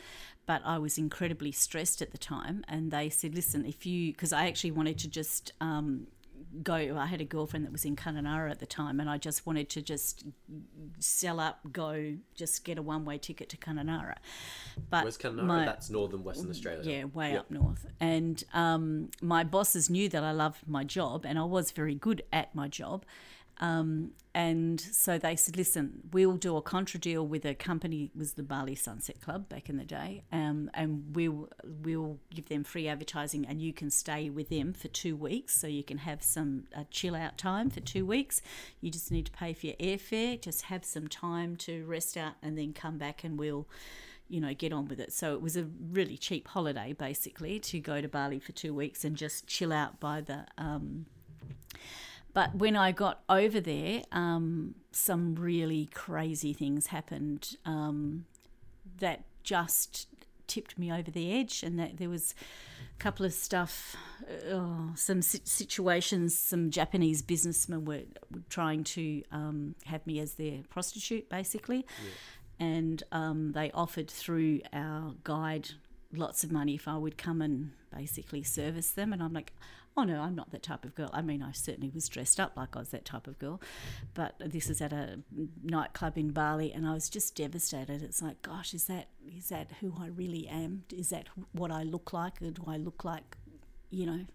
[0.45, 2.63] but I was incredibly stressed at the time.
[2.67, 6.07] And they said, "Listen, if you," because I actually wanted to just um,
[6.63, 6.75] go.
[6.97, 9.69] I had a girlfriend that was in Kununurra at the time, and I just wanted
[9.69, 10.25] to just
[10.99, 14.15] sell up, go, just get a one way ticket to Kununurra.
[14.89, 15.43] But Where's Kununurra?
[15.45, 16.81] my- That's northern Western Australia.
[16.99, 17.39] yeah, way Yep.
[17.39, 17.85] up north.
[17.99, 22.23] And um, my bosses knew that I loved my job and I was very good
[22.31, 23.05] at my job.
[23.61, 28.17] Um, and so they said, listen, we'll do a contra deal with a company, it
[28.17, 32.63] was the Bali Sunset Club back in the day, um, and we'll, we'll give them
[32.63, 36.23] free advertising and you can stay with them for two weeks so you can have
[36.23, 38.41] some uh, chill out time for two weeks.
[38.79, 42.33] You just need to pay for your airfare, just have some time to rest out
[42.41, 43.67] and then come back and we'll
[44.29, 45.11] you know, get on with it.
[45.11, 49.03] So it was a really cheap holiday, basically, to go to Bali for two weeks
[49.03, 50.45] and just chill out by the.
[50.57, 51.05] Um,
[52.33, 58.25] but when I got over there, um, some really crazy things happened um,
[58.99, 60.07] that just
[60.47, 62.35] tipped me over the edge, and that there was
[62.97, 63.95] a couple of stuff,
[64.49, 66.37] oh, some situations.
[66.37, 68.01] Some Japanese businessmen were,
[68.49, 71.85] trying to um, have me as their prostitute, basically
[72.61, 75.69] and um, they offered through our guide
[76.13, 79.11] lots of money if I would come and basically service them.
[79.11, 79.51] And I'm like,
[79.97, 81.09] oh no, I'm not that type of girl.
[81.13, 83.61] I mean, I certainly was dressed up like I was that type of girl,
[84.13, 85.19] but this is at a
[85.63, 88.01] nightclub in Bali, and I was just devastated.
[88.01, 90.83] It's like, gosh, is that is that who I really am?
[90.91, 92.41] Is that what I look like?
[92.41, 93.37] Or do I look like,
[93.89, 94.25] you know?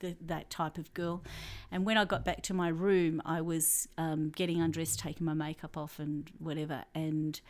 [0.00, 1.22] the, that type of girl.
[1.70, 5.34] And when I got back to my room, I was um, getting undressed, taking my
[5.34, 6.84] makeup off, and whatever.
[6.94, 7.40] And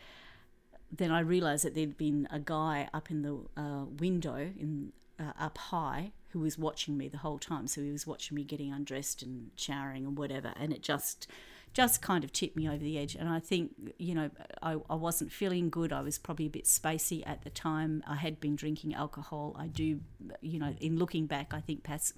[0.91, 5.33] then I realised that there'd been a guy up in the uh, window in uh,
[5.39, 7.67] up high who was watching me the whole time.
[7.67, 10.53] So he was watching me getting undressed and showering and whatever.
[10.55, 11.27] And it just
[11.71, 13.15] just kind of tipped me over the edge.
[13.15, 15.93] And I think, you know, I, I wasn't feeling good.
[15.93, 18.03] I was probably a bit spacey at the time.
[18.07, 19.55] I had been drinking alcohol.
[19.57, 19.99] I do,
[20.41, 22.13] you know, in looking back, I think perhaps,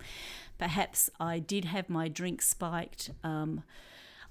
[0.58, 3.12] perhaps I did have my drink spiked.
[3.26, 3.64] Um,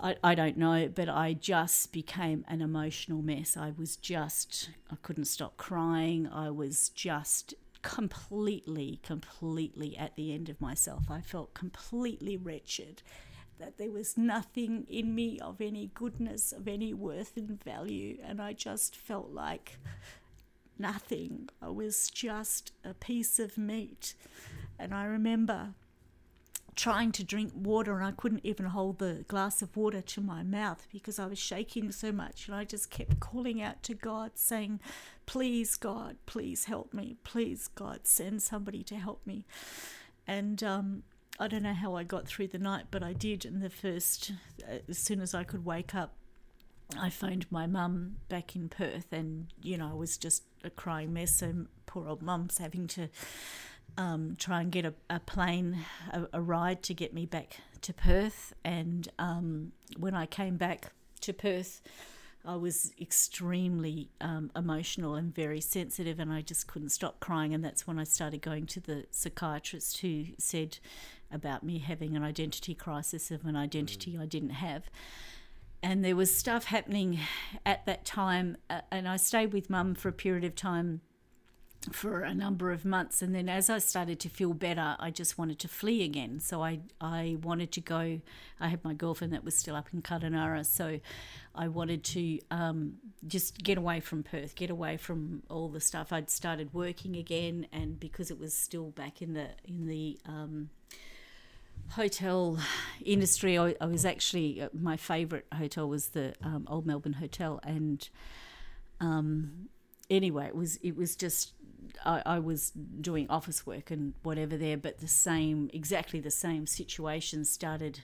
[0.01, 3.57] I, I don't know, but I just became an emotional mess.
[3.57, 6.29] I was just, I couldn't stop crying.
[6.33, 11.11] I was just completely, completely at the end of myself.
[11.11, 13.03] I felt completely wretched
[13.59, 18.19] that there was nothing in me of any goodness, of any worth and value.
[18.25, 19.79] And I just felt like
[20.79, 21.49] nothing.
[21.61, 24.15] I was just a piece of meat.
[24.79, 25.75] And I remember
[26.75, 30.43] trying to drink water and I couldn't even hold the glass of water to my
[30.43, 34.33] mouth because I was shaking so much and I just kept calling out to God
[34.35, 34.81] saying
[35.31, 39.47] please God please help me please God send somebody to help me
[40.27, 41.05] and um,
[41.39, 44.33] I don't know how I got through the night but I did and the first
[44.89, 46.17] as soon as I could wake up
[47.01, 51.13] I phoned my mum back in Perth and you know I was just a crying
[51.13, 53.09] mess so poor old mum's having to
[53.97, 55.79] um, try and get a, a plane,
[56.13, 58.55] a, a, ride to get me back to Perth.
[58.65, 61.83] And um, when I came back to Perth,
[62.45, 67.53] I was extremely um, emotional and very sensitive, and I just couldn't stop crying.
[67.53, 70.79] And that's when I started going to the psychiatrist who said
[71.31, 74.85] about me having an identity crisis of an identity I didn't have.
[75.83, 77.21] And there was stuff happening
[77.65, 81.01] at that time, uh, and I stayed with mum for a period of time
[81.93, 85.39] for a number of months and then as I started to feel better I just
[85.39, 86.39] wanted to flee again.
[86.39, 88.21] So I I wanted to go
[88.61, 91.01] I had my girlfriend that was still up in Kununurra so
[91.55, 92.95] I wanted to um,
[93.27, 96.13] just get away from Perth get away from all the stuff.
[96.13, 100.69] I'd started working again and because it was still back in the in the um,
[101.93, 102.59] hotel
[103.05, 107.59] industry I, I was actually uh, my favorite hotel was the um, Old Melbourne Hotel
[107.65, 108.07] and
[109.01, 109.71] um,
[110.11, 111.55] anyway it was it was just
[112.05, 116.67] I, I, was doing office work and whatever there, but the same, exactly the same
[116.67, 118.01] situation started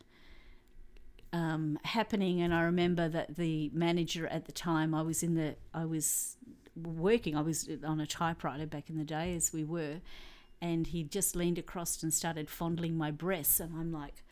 [1.32, 2.40] um, happening.
[2.40, 6.36] And I remember that the manager at the time, I was in the, I was
[6.76, 10.00] working, I was on a typewriter back in the day as we were,
[10.60, 14.24] and he just leaned across and started fondling my breasts, and I'm like,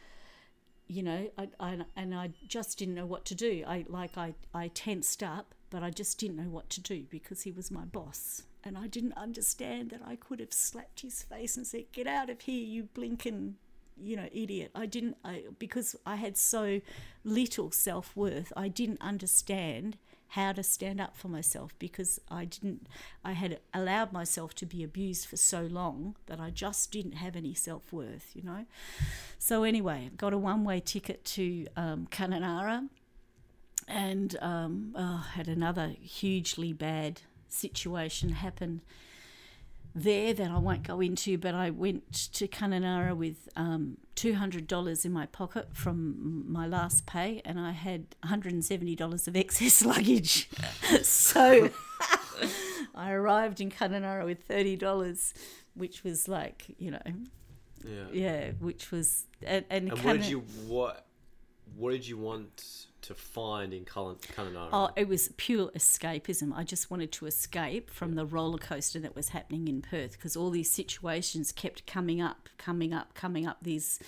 [0.87, 3.65] you know, I, I, and I just didn't know what to do.
[3.67, 7.43] I like I, I tensed up, but I just didn't know what to do because
[7.43, 11.57] he was my boss and I didn't understand that I could have slapped his face
[11.57, 13.57] and said, "Get out of here, you blinking,
[14.01, 16.81] you know, idiot." I didn't, I, because I had so
[17.25, 18.53] little self worth.
[18.57, 22.87] I didn't understand how to stand up for myself because I didn't.
[23.25, 27.35] I had allowed myself to be abused for so long that I just didn't have
[27.35, 28.67] any self worth, you know.
[29.41, 32.91] So anyway, got a one way ticket to um, Kununurra,
[33.89, 38.81] and um, oh, had another hugely bad situation happen
[39.95, 45.13] there that I won't go into, but I went to Kununurra with um, $200 in
[45.13, 50.49] my pocket from my last pay, and I had $170 of excess luggage.
[51.03, 51.71] so
[52.95, 55.33] I arrived in Kununurra with $30,
[55.75, 57.03] which was like, you know,
[57.85, 58.05] Yeah.
[58.13, 59.27] yeah, which was.
[59.45, 61.07] And, and, And what did you what
[61.77, 64.17] what did you want to find in Cullen-?
[64.39, 66.53] Oh, it was pure escapism.
[66.55, 70.37] I just wanted to escape from the roller coaster that was happening in Perth because
[70.37, 73.59] all these situations kept coming up, coming up, coming up.
[73.63, 74.01] These,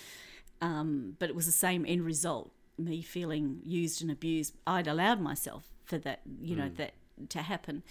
[0.61, 2.51] um, but it was the same end result.
[2.77, 4.55] Me feeling used and abused.
[4.67, 6.93] I'd allowed myself for that, you know, that
[7.29, 7.83] to happen.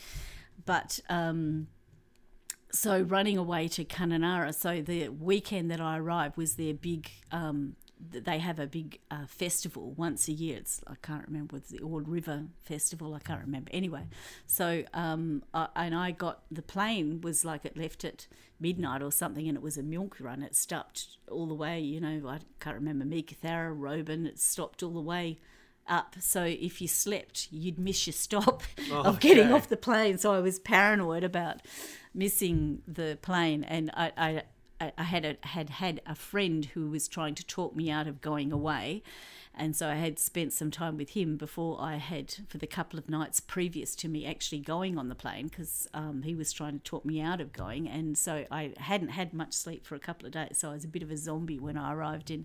[0.64, 1.68] But um,
[2.72, 4.54] so running away to Kununurra.
[4.54, 7.11] So the weekend that I arrived was their big.
[7.32, 10.59] Um, they have a big uh, festival once a year.
[10.59, 13.14] It's I can't remember it's the Ord River Festival.
[13.14, 14.05] I can't remember anyway.
[14.47, 18.26] So um, I, and I got the plane was like it left at
[18.61, 20.42] midnight or something, and it was a milk run.
[20.42, 21.80] It stopped all the way.
[21.80, 24.26] You know I can't remember Meekatharra, Roban.
[24.26, 25.38] It stopped all the way
[25.88, 26.16] up.
[26.20, 29.53] So if you slept, you'd miss your stop of getting Okay.
[29.53, 30.18] off the plane.
[30.18, 31.62] So I was paranoid about
[32.12, 34.42] missing the plane, and I, I,
[34.81, 38.20] I- had a, had had a friend who was trying to talk me out of
[38.20, 39.03] going away,
[39.55, 42.99] and so I had spent some time with him before I had for the couple
[42.99, 46.79] of nights previous to me actually going on the plane because um, he was trying
[46.79, 50.01] to talk me out of going, and so I hadn't had much sleep for a
[50.01, 52.45] couple of days, so I was a bit of a zombie when I arrived in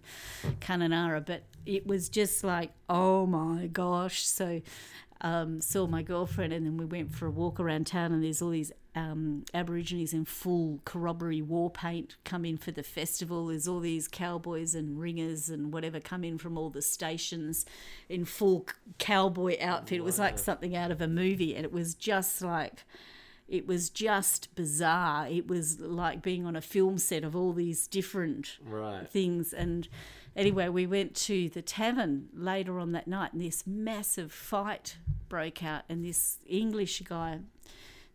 [0.59, 4.61] Kununurra, but it was just like oh my gosh, so
[5.21, 8.11] um, saw my girlfriend, and then we went for a walk around town.
[8.11, 12.83] And there's all these um, Aborigines in full corroboree war paint come in for the
[12.83, 13.47] festival.
[13.47, 17.65] There's all these cowboys and ringers and whatever come in from all the stations
[18.09, 18.65] in full
[18.99, 19.99] cowboy outfit.
[19.99, 22.83] It was like something out of a movie, and it was just like.
[23.47, 25.27] It was just bizarre.
[25.27, 29.05] It was like being on a film set of all these different Right.
[29.09, 29.51] things.
[29.51, 29.89] And
[30.37, 34.95] anyway, we went to the tavern later on that night, and this massive fight
[35.27, 35.83] broke out.
[35.89, 37.39] And this English guy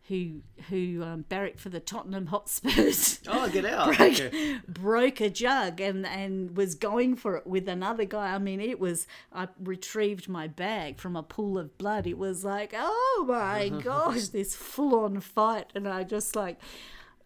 [0.07, 3.87] who who um, barracked for the Tottenham Hotspurs Oh, get out.
[3.87, 4.59] broke, Okay.
[4.67, 8.33] broke a jug and and was going for it with another guy.
[8.33, 9.05] I mean, it was.
[9.33, 12.07] I retrieved my bag from a pool of blood.
[12.07, 16.57] It was like, oh my gosh, this full on fight, and I just like.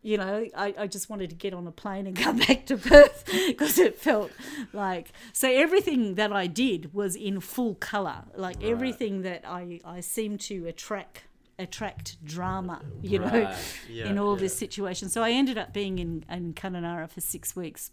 [0.03, 2.75] You know, I, I just wanted to get on a plane and come back to
[2.77, 4.31] Perth because it felt
[4.73, 8.23] like so everything that I did was in full colour.
[8.35, 11.21] Like everything that I, I seemed to attract
[11.61, 13.53] attract drama, you know,
[13.89, 14.41] Yeah, in all yeah.
[14.41, 15.09] this situation.
[15.09, 17.91] So I ended up being in, in Kununurra for six weeks.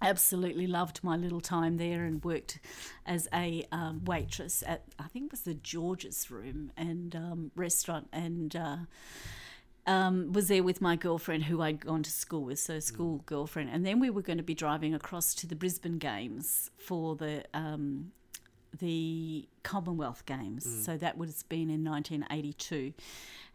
[0.00, 2.58] Absolutely loved my little time there and worked
[3.06, 8.08] as a um, waitress at I think it was the George's Room and um, restaurant
[8.12, 8.54] and.
[8.56, 8.76] Uh,
[9.84, 13.70] um, was there with my girlfriend who I'd gone to school with, so school girlfriend,
[13.70, 17.44] and then we were going to be driving across to the Brisbane Games for the
[17.52, 18.12] um,
[18.78, 20.84] the Commonwealth Games.
[20.84, 22.92] So that would have been in 1982,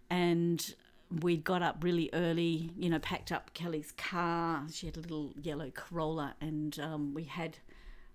[0.09, 0.75] and
[1.21, 2.71] we got up really early.
[2.77, 4.63] You know, packed up Kelly's car.
[4.71, 7.57] She had a little yellow Corolla, and um, we had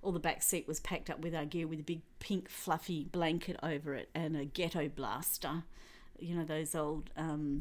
[0.03, 3.05] all the back seat was packed up with our gear with a big pink fluffy
[3.05, 5.64] blanket over it and a ghetto blaster.
[6.18, 7.11] You know those old.
[7.16, 7.61] Um,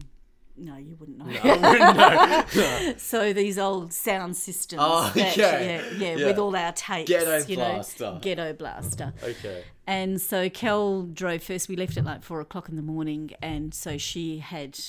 [0.58, 1.26] no, you wouldn't know.
[2.54, 2.94] Know.
[2.98, 4.82] So these old sound systems.
[4.84, 5.40] Oh, that, okay.
[5.40, 6.26] yeah, yeah, Yeah.
[6.28, 7.10] with all our tapes.
[7.10, 8.04] Ghetto you blaster.
[8.06, 9.14] Know, ghetto blaster.
[9.24, 9.64] Okay.
[9.88, 11.68] And so Kel drove first.
[11.70, 14.80] We left at like four o'clock in the morning, and so she had.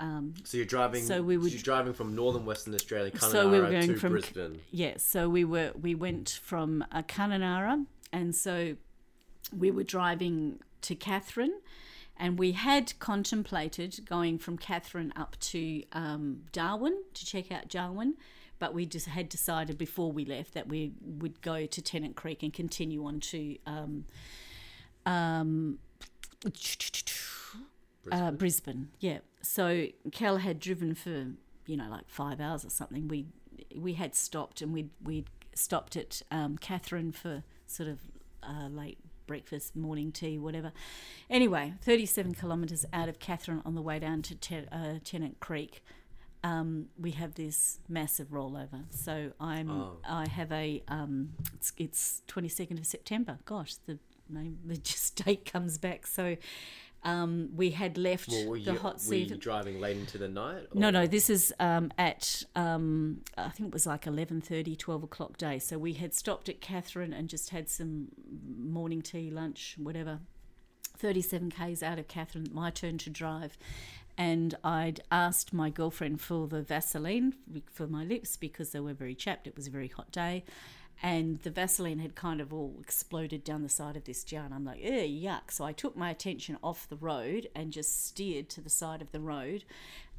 [0.00, 1.04] Um, So you're driving.
[1.04, 3.96] So we would- You're driving from northern Western Australia, Kununurra, so we were going to
[3.96, 4.60] from Brisbane.
[4.70, 4.94] yeah.
[4.96, 8.76] So we were we went from uh, Kununurra, and so
[9.56, 11.60] we were driving to Katherine,
[12.16, 18.14] and we had contemplated going from Katherine up to um, Darwin to check out Darwin,
[18.58, 22.42] but we just had decided before we left that we would go to Tennant Creek
[22.42, 24.04] and continue on to um,
[25.06, 25.78] um,
[28.10, 28.88] uh, Brisbane.
[29.00, 29.18] Yeah.
[29.42, 31.32] So Cal had driven for
[31.66, 33.08] you know like five hours or something.
[33.08, 33.26] We
[33.76, 38.00] we had stopped and we we stopped at um, Katherine for sort of
[38.42, 40.72] uh, late breakfast, morning tea, whatever.
[41.30, 45.82] Anyway, 37 kilometres out of Katherine on the way down to Te- uh, Tennant Creek.
[46.44, 48.84] Um, we have this massive rollover.
[48.90, 49.98] So I'm Oh.
[50.08, 53.38] I have a um, it's, it's 22nd of September.
[53.44, 53.98] Gosh, the
[54.28, 56.06] name the just date comes back.
[56.06, 56.36] So
[57.04, 59.30] um, we had left Well, were the you, hot were seat.
[59.30, 60.74] you driving late into the night?
[60.74, 65.02] No, or- no, this is um, at, um, I think it was like 11.30, 12
[65.02, 65.58] o'clock day.
[65.58, 68.08] So we had stopped at Katherine and just had some
[68.58, 70.20] morning tea, lunch, whatever.
[70.96, 73.56] 37 k's out of Katherine, my turn to drive.
[74.18, 77.34] and I'd asked my girlfriend for the Vaseline
[77.72, 79.46] for my lips because they were very chapped.
[79.46, 80.44] It was a very hot day.
[81.02, 84.44] And the Vaseline had kind of all exploded down the side of this jar.
[84.44, 85.50] And I'm like, eh, yuck.
[85.50, 89.10] So I took my attention off the road and just steered to the side of
[89.10, 89.64] the road.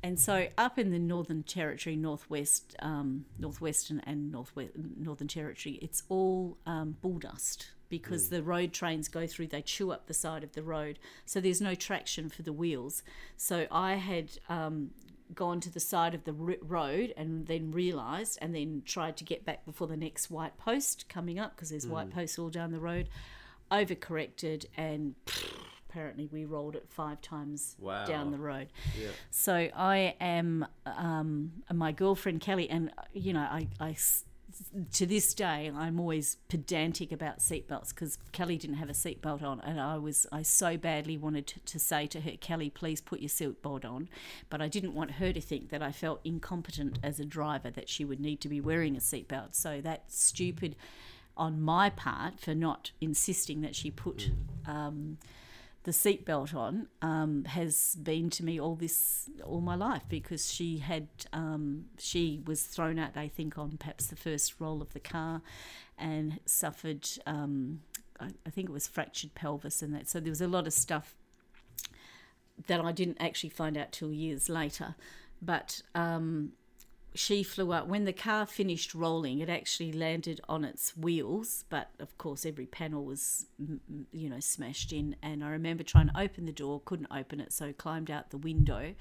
[0.03, 6.03] And so up in the Northern Territory, Northwest, um, Northwestern and Northwest, Northern Territory, it's
[6.09, 10.43] all um, bull dust because the road trains go through, they chew up the side
[10.43, 10.97] of the road.
[11.25, 13.03] So there's no traction for the wheels.
[13.37, 14.89] So I had um,
[15.33, 19.45] gone to the side of the road and then realised and then tried to get
[19.45, 22.79] back before the next white post coming up because there's white posts all down the
[22.79, 23.09] road.
[23.71, 25.15] Overcorrected and
[25.89, 28.05] apparently we rolled it five times Wow.
[28.05, 28.67] down the road.
[28.99, 29.09] Yeah.
[29.31, 33.95] So I am um, my girlfriend Kelly, and you know, I, I
[34.93, 39.59] to this day I'm always pedantic about seatbelts because Kelly didn't have a seatbelt on,
[39.61, 43.19] and I was I so badly wanted to, to say to her, Kelly, please put
[43.19, 44.09] your seatbelt on,
[44.49, 47.89] but I didn't want her to think that I felt incompetent as a driver that
[47.89, 49.55] she would need to be wearing a seatbelt.
[49.55, 50.75] So that's stupid
[51.35, 54.31] on my part for not insisting that she put.
[54.67, 55.17] Um,
[55.83, 60.77] the seatbelt on um, has been to me all this all my life because she
[60.77, 64.99] had um, she was thrown out I think on perhaps the first roll of the
[64.99, 65.41] car
[65.97, 67.81] and suffered um,
[68.19, 70.09] I, I think it was fractured pelvis and that.
[70.09, 71.15] So there was a lot of stuff
[72.67, 74.95] that I didn't actually find out till years later.
[75.41, 76.53] But um,
[77.15, 77.87] she flew up.
[77.87, 82.65] When the car finished rolling it actually landed on its wheels but of course every
[82.65, 83.47] panel was
[84.11, 85.15] you know smashed in.
[85.21, 88.37] And i remember trying to open the door couldn't open it so climbed out the
[88.37, 88.93] window.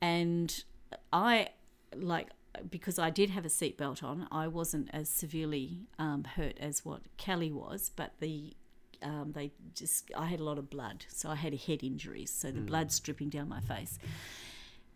[0.00, 0.64] And
[1.12, 1.48] i
[1.96, 2.28] like
[2.70, 7.00] because i did have a seatbelt on i wasn't as severely um, hurt as what
[7.16, 8.54] kelly was but the
[9.02, 12.50] um, they just i had a lot of blood so i had head injuries so
[12.50, 13.98] the blood's dripping down my face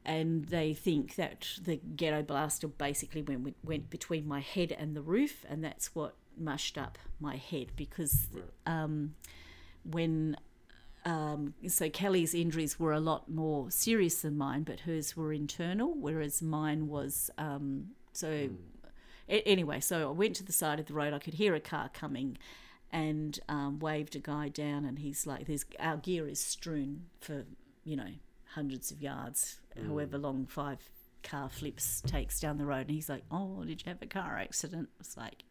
[0.07, 5.03] and they think that the ghetto blaster basically went went between my head and the
[5.03, 8.29] roof, and that's what mushed up my head because
[8.67, 9.15] um,
[9.85, 10.37] when
[11.05, 15.93] um, so Kelly's injuries were a lot more serious than mine, but hers were internal,
[15.95, 18.49] whereas mine was um, so.
[19.29, 21.13] A- anyway, so I went to the side of the road.
[21.13, 22.39] I could hear a car coming,
[22.93, 27.45] and um, waved a guy down, and he's like, "There's our gear is strewn for
[27.83, 28.11] you know
[28.57, 30.79] hundreds of yards, however long five
[31.23, 34.37] car flips takes down the road." And he's like, "Oh, did you have a car
[34.39, 35.45] accident?" It's like,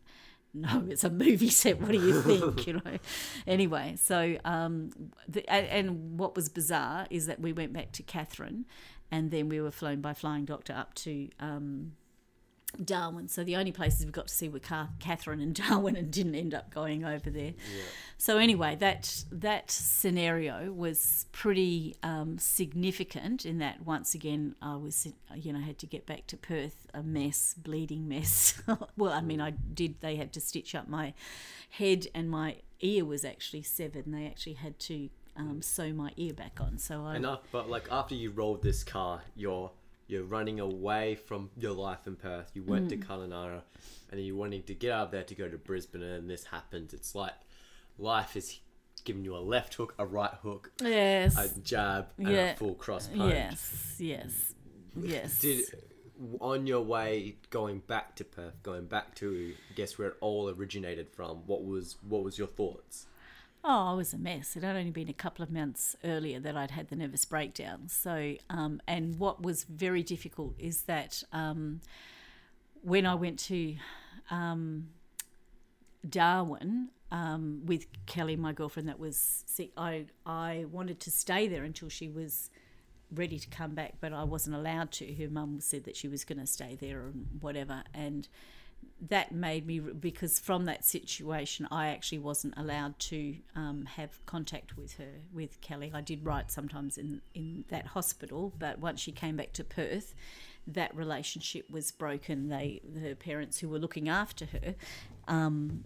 [0.56, 1.82] no, it's a movie set.
[1.82, 2.66] What do you think?
[2.66, 2.98] you know.
[3.46, 4.90] Anyway, so um,
[5.28, 8.66] the, and, and what was bizarre is that we went back to Katherine,
[9.12, 11.92] and then we were flown by Flying Doctor up to um,
[12.84, 13.28] Darwin.
[13.28, 16.36] So the only places we got to see were Car- Katherine and Darwin, and didn't
[16.36, 17.54] end up going over there.
[18.18, 25.08] So anyway, that that scenario was pretty um, significant in that once again I was
[25.36, 28.62] you know had to get back to Perth a mess, bleeding mess.
[28.98, 30.02] well, I mean I did.
[30.02, 31.14] They had to stitch up my
[31.70, 36.12] head and my ear was actually severed, and they actually had to um, sew my
[36.18, 36.78] ear back on.
[36.78, 39.72] So I And af- but like after you rolled this car, you're
[40.08, 42.52] you're running away from your life in Perth.
[42.54, 42.90] You went Mm.
[42.90, 43.62] to Kununurra,
[44.10, 46.46] and then you're wanting to get out of there to go to Brisbane, and this
[46.46, 46.94] happens.
[46.94, 47.34] It's like
[47.98, 48.60] life is
[49.04, 52.52] giving you a left hook, a right hook, yes, a jab, and Yeah.
[52.54, 53.32] a full cross punch.
[53.34, 54.54] yes, yes,
[54.96, 55.40] yes.
[55.40, 55.66] Did
[56.40, 60.50] on your way going back to Perth, going back to I guess where it all
[60.50, 61.46] originated from.
[61.46, 63.06] What was what was your thoughts?
[63.68, 64.56] Oh, I was a mess.
[64.56, 67.88] It had only been a couple of months earlier that I'd had the nervous breakdown.
[67.88, 71.82] So, um, and what was very difficult is that um,
[72.84, 73.76] when I went to
[74.30, 74.90] um,
[76.08, 81.64] Darwin um, with Kelly, my girlfriend that was sick, I I wanted to stay there
[81.64, 82.52] until she was
[83.12, 85.12] ready to come back, but I wasn't allowed to.
[85.16, 88.28] Her mum said that she was going to stay there and whatever, and
[89.10, 94.78] that made me because from that situation I actually wasn't allowed to um, have contact
[94.78, 95.92] with her with Kelly.
[95.94, 100.16] I did write sometimes in in that hospital, but once she came back to Perth,
[100.68, 102.50] that relationship was broken.
[102.50, 104.76] They her parents who were looking after her.
[105.28, 105.86] Um,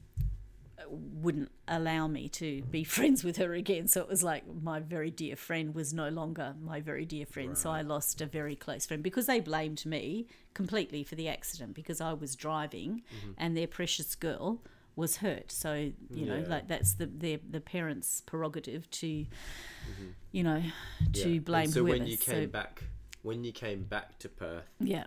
[0.90, 3.88] wouldn't allow me to be friends with her again.
[3.88, 7.58] So it was like my very dear friend was no longer my very dear friend.
[7.58, 11.74] So I lost a very close friend because they blamed me completely for the accident
[11.74, 13.32] because I was driving mm-hmm.
[13.38, 14.62] and their precious girl
[14.96, 15.52] was hurt.
[15.52, 16.48] So, you know, Yeah.
[16.48, 20.10] like that's the their the parents' prerogative to mm-hmm.
[20.32, 20.64] you know,
[21.14, 21.40] to Yeah.
[21.40, 22.00] blame And so whoever.
[22.00, 22.84] when you came so, back,
[23.22, 25.06] when you came back to Perth, yeah.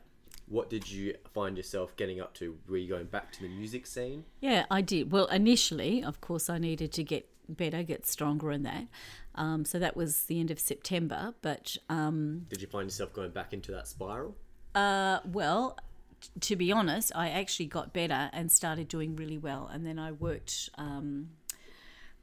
[0.52, 2.58] What did you find yourself getting up to?
[2.68, 4.24] Were you going back to the music scene?
[4.40, 5.10] Yeah, I did.
[5.10, 8.86] Well, initially, of course, I needed to get better, get stronger in that.
[9.34, 11.34] Um, so that was the end of September.
[11.40, 14.36] But um, Did you find yourself going back into that spiral?
[14.74, 15.78] uh, well,
[16.20, 19.68] t- to be honest, I actually got better and started doing really well.
[19.72, 20.68] And then I worked.
[20.76, 21.30] Um,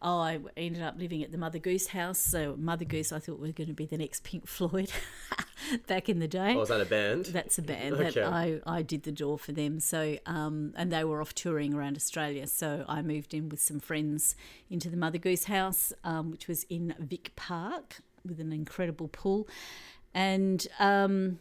[0.02, 2.20] oh, I ended up living at the Mother Goose house.
[2.20, 4.92] So Mother Goose, I thought we were going to be the next Pink Floyd
[5.88, 6.54] back in the day.
[6.56, 7.26] Oh, was that a band?
[7.26, 8.12] That's a band Okay.
[8.12, 9.80] that I, I did the door for them.
[9.80, 12.48] So um, and they were off touring around Australia.
[12.48, 14.36] So I moved in with some friends
[14.70, 19.48] into the Mother Goose house, um, which was in Vic Park with an incredible pool,
[20.14, 21.40] and um,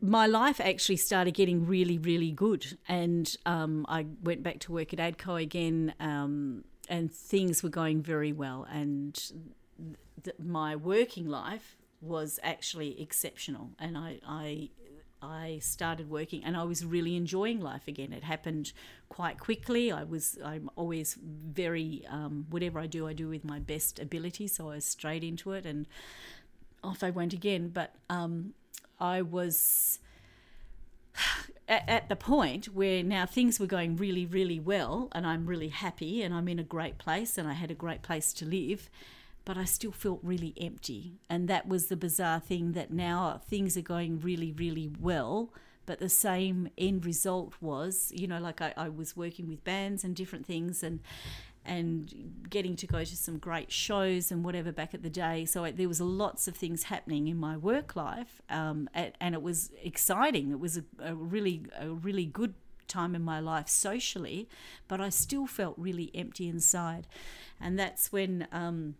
[0.00, 2.78] my life actually started getting really really good.
[2.88, 8.02] And um, I went back to work at Adco again, um, and things were going
[8.02, 8.66] very well.
[8.70, 9.14] And
[10.24, 14.70] th- my working life was actually exceptional and I, I
[15.22, 18.10] I started working and I was really enjoying life again.
[18.14, 18.72] It happened
[19.10, 19.92] quite quickly.
[19.92, 24.48] I was I'm always very um, whatever I do I do with my best ability
[24.48, 25.86] so I was straight into it and
[26.82, 28.54] off I went again but um,
[28.98, 29.98] I was
[31.70, 35.68] at, at the point where now things were going really, really well, and I'm really
[35.68, 38.90] happy, and I'm in a great place, and I had a great place to live,
[39.44, 41.14] but I still felt really empty.
[41.30, 45.54] And that was the bizarre thing that now things are going really, really well,
[45.86, 50.04] but the same end result was, you know, like I, I was working with bands
[50.04, 51.00] and different things, and
[51.64, 55.44] and getting to go to some great shows and whatever back at the day.
[55.44, 59.34] So it, there was lots of things happening in my work life, um, and, and
[59.34, 60.50] it was exciting.
[60.50, 62.54] It was a, a really a really good
[62.88, 64.48] time in my life socially,
[64.88, 67.06] but I still felt really empty inside,
[67.60, 68.46] and that's when.
[68.52, 68.96] Um,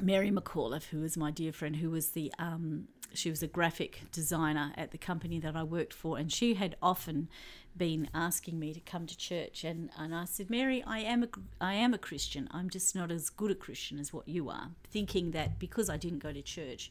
[0.00, 4.02] Mary McAuliffe, who was my dear friend, who was the um, she was a graphic
[4.12, 7.28] designer at the company that I worked for, and she had often
[7.76, 11.28] been asking me to come to church, and, and I said, Mary, I am a
[11.60, 12.48] I am a Christian.
[12.50, 14.70] I'm just not as good a Christian as what you are.
[14.90, 16.90] Thinking that because I didn't go to church,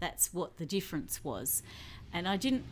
[0.00, 1.62] that's what the difference was,
[2.12, 2.64] and I didn't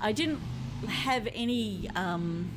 [0.00, 0.40] I didn't
[0.88, 1.88] have any.
[1.94, 2.50] Um,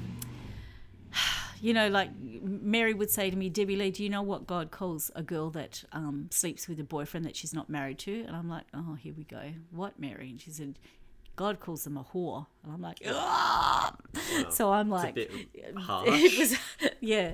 [1.62, 4.72] you know, like Mary would say to me, Debbie Lee, do you know what God
[4.72, 8.24] calls a girl that um, sleeps with a boyfriend that she's not married to?
[8.28, 9.54] And I'm like, oh, here we go.
[9.72, 10.30] What, Mary?
[10.30, 10.78] And she said,
[11.36, 12.48] God calls them a whore.
[12.64, 13.96] And I'm like, "Ah!"
[14.50, 15.16] so I'm like,
[15.54, 16.58] it was,
[17.02, 17.34] yeah.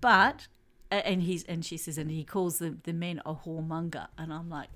[0.00, 0.48] But,
[0.90, 4.08] and he's, and she says, and he calls the, the men a whoremonger.
[4.16, 4.70] And I'm like,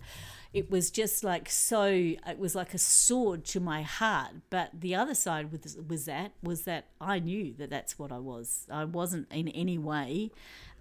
[0.53, 4.31] it was just like so, it was like a sword to my heart.
[4.51, 8.19] But the other side was, was that, was that I knew that that's what I
[8.19, 8.67] was.
[8.71, 10.31] I wasn't in any way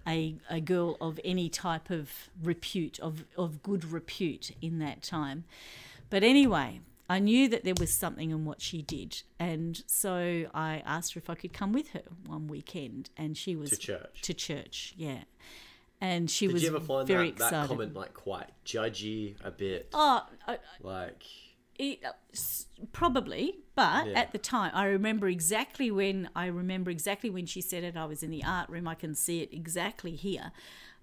[0.06, 2.10] a, a girl of any type of
[2.42, 5.44] repute, of, of good repute in that time.
[6.08, 9.22] But anyway, I knew that there was something in what she did.
[9.38, 13.10] And so I asked her if I could come with her one weekend.
[13.16, 14.22] And she was To church.
[14.22, 15.24] To church, yeah.
[16.00, 19.50] And she Did was you ever find very that, that comment like quite judgy a
[19.50, 19.88] bit?
[19.92, 21.24] Oh, I, Like,
[21.76, 22.12] it, uh,
[22.92, 24.12] probably, but Yeah.
[24.18, 27.96] at the time, I remember exactly when I remember exactly when she said it.
[27.96, 28.86] I was in the art room.
[28.86, 30.52] I can see it exactly here,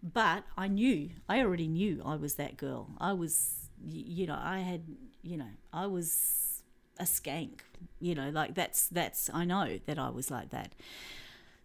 [0.02, 1.10] but I knew.
[1.28, 2.92] I already knew I was that girl.
[2.98, 4.84] I was, you know, I had,
[5.22, 6.62] you know, I was
[7.00, 7.60] a skank.
[8.00, 9.30] You know, like that's that's.
[9.34, 10.74] I know that I was like that.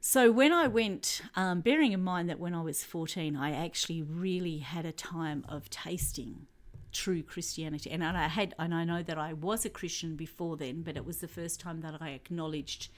[0.03, 4.01] So when I went, um, bearing in mind that when I was 14, I actually
[4.01, 6.47] really had a time of tasting
[6.91, 7.91] true Christianity.
[7.91, 11.05] And I had, and I know that I was a Christian before then, but it
[11.05, 12.89] was the first time that I acknowledged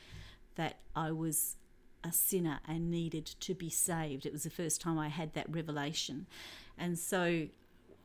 [0.55, 1.57] that I was
[2.05, 4.25] a sinner and needed to be saved.
[4.25, 6.27] It was the first time I had that revelation.
[6.79, 7.49] And so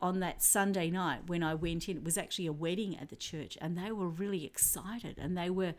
[0.02, 3.16] on that Sunday night when I went in, it was actually a wedding at the
[3.16, 5.74] church, and they were really excited and they were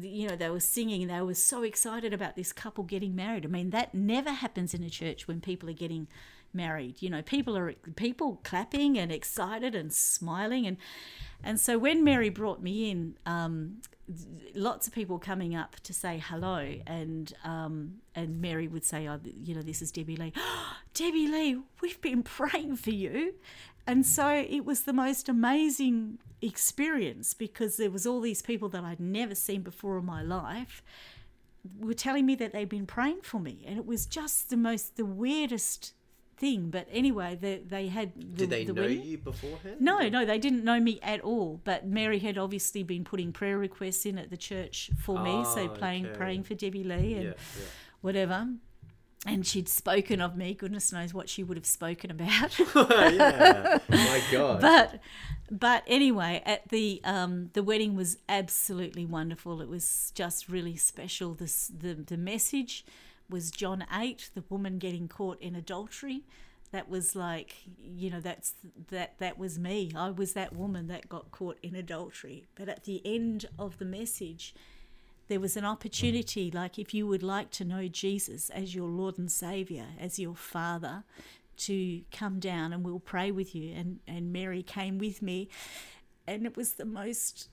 [0.00, 3.44] you know, they were singing they were so excited about this couple getting married.
[3.44, 6.08] I mean, that never happens in a church when people are getting
[6.52, 7.02] married.
[7.02, 10.78] You know, people are people clapping and excited and smiling and
[11.44, 13.80] and so when Mary brought me in, um,
[14.54, 19.20] lots of people coming up to say hello, and um, and Mary would say, oh,
[19.24, 20.32] you know, this is Debbie Lee.
[20.94, 23.34] Debbie Lee, we've been praying for you,
[23.86, 28.84] and so it was the most amazing experience because there was all these people that
[28.84, 30.82] I'd never seen before in my life
[31.78, 34.96] were telling me that they'd been praying for me, and it was just the most
[34.96, 35.94] the weirdest
[36.36, 36.70] thing.
[36.70, 39.02] But anyway, they they had the, did they the know wedding.
[39.02, 39.80] you beforehand?
[39.80, 41.60] No, no, they didn't know me at all.
[41.64, 45.64] But Mary had obviously been putting prayer requests in at the church for me, so
[45.64, 46.16] Ah, playing okay.
[46.16, 47.64] praying for Debbie Lee and Yeah, yeah.
[48.00, 48.48] whatever.
[49.26, 50.54] And she'd spoken of me.
[50.54, 52.58] Goodness knows what she would have spoken about.
[53.14, 53.78] yeah.
[53.88, 54.60] My God.
[54.60, 55.00] but
[55.50, 59.60] but anyway, at the um, the wedding was absolutely wonderful.
[59.60, 61.34] It was just really special.
[61.34, 62.84] This the the message
[63.28, 66.22] was John eight, the woman getting caught in adultery.
[66.72, 68.54] That was like you know that's
[68.90, 69.92] that that was me.
[69.94, 72.46] I was that woman that got caught in adultery.
[72.54, 74.54] But at the end of the message,
[75.28, 75.68] there was an mm.
[75.68, 80.18] opportunity like if you would like to know Jesus as your Lord and Savior, as
[80.18, 81.04] your Father,
[81.58, 83.74] to come down and we'll pray with you.
[83.74, 85.48] And, and Mary came with me,
[86.26, 87.48] and it was the most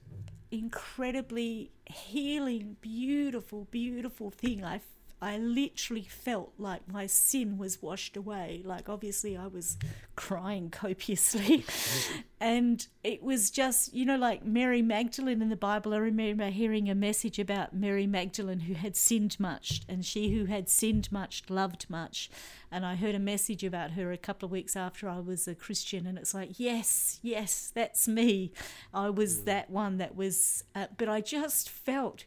[0.51, 4.63] incredibly healing, beautiful, beautiful thing.
[4.63, 4.81] I
[5.23, 8.61] I literally felt like my sin was washed away.
[8.65, 9.77] Like, obviously, I was
[10.17, 11.63] crying copiously.
[12.41, 15.93] and it was just, you know, like Mary Magdalene in the Bible.
[15.93, 20.43] I remember hearing a message about Mary Magdalene who had sinned much, and she who
[20.43, 22.29] had sinned much loved much.
[22.69, 25.55] And I heard a message about her a couple of weeks after I was a
[25.55, 28.51] Christian, and it's like, yes, yes, that's me.
[28.93, 32.25] I was that one that was, uh, but I just felt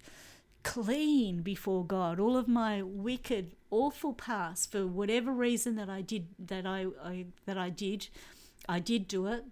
[0.67, 2.19] clean before God.
[2.19, 7.27] All of my wicked, awful past, for whatever reason that I did that I, I
[7.47, 8.09] that I did,
[8.69, 9.45] I did do it.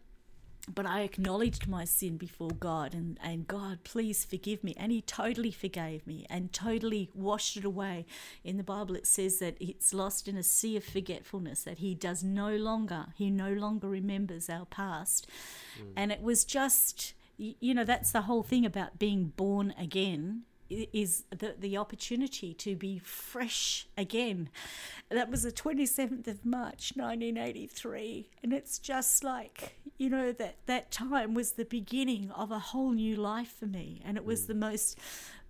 [0.75, 4.75] But I acknowledged my sin before God and, and God, please forgive me.
[4.79, 8.07] And He totally forgave me and totally washed it away.
[8.43, 11.95] In the Bible, it says that it's lost in a sea of forgetfulness, that He
[11.95, 15.29] does no longer, He no longer remembers our past.
[15.79, 15.93] Mm.
[15.97, 21.25] And it was just, you know, that's the whole thing about being born again is
[21.31, 24.49] the, the opportunity to be fresh again.
[25.11, 28.31] That was the 27th of March 1983.
[28.43, 32.93] And it's just like, you know, that, that time was the beginning of a whole
[32.93, 34.01] new life for me.
[34.05, 34.47] And it was mm.
[34.49, 34.99] the most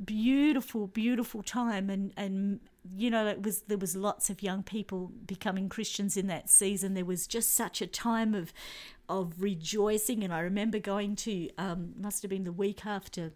[0.05, 1.89] beautiful, beautiful time.
[1.89, 2.61] And, and
[2.95, 6.93] you know, it was there was lots of young people becoming Christians in that season.
[6.93, 8.53] There was just such a time of
[9.09, 10.23] of rejoicing.
[10.25, 13.33] And I remember going to, um, must have been the week after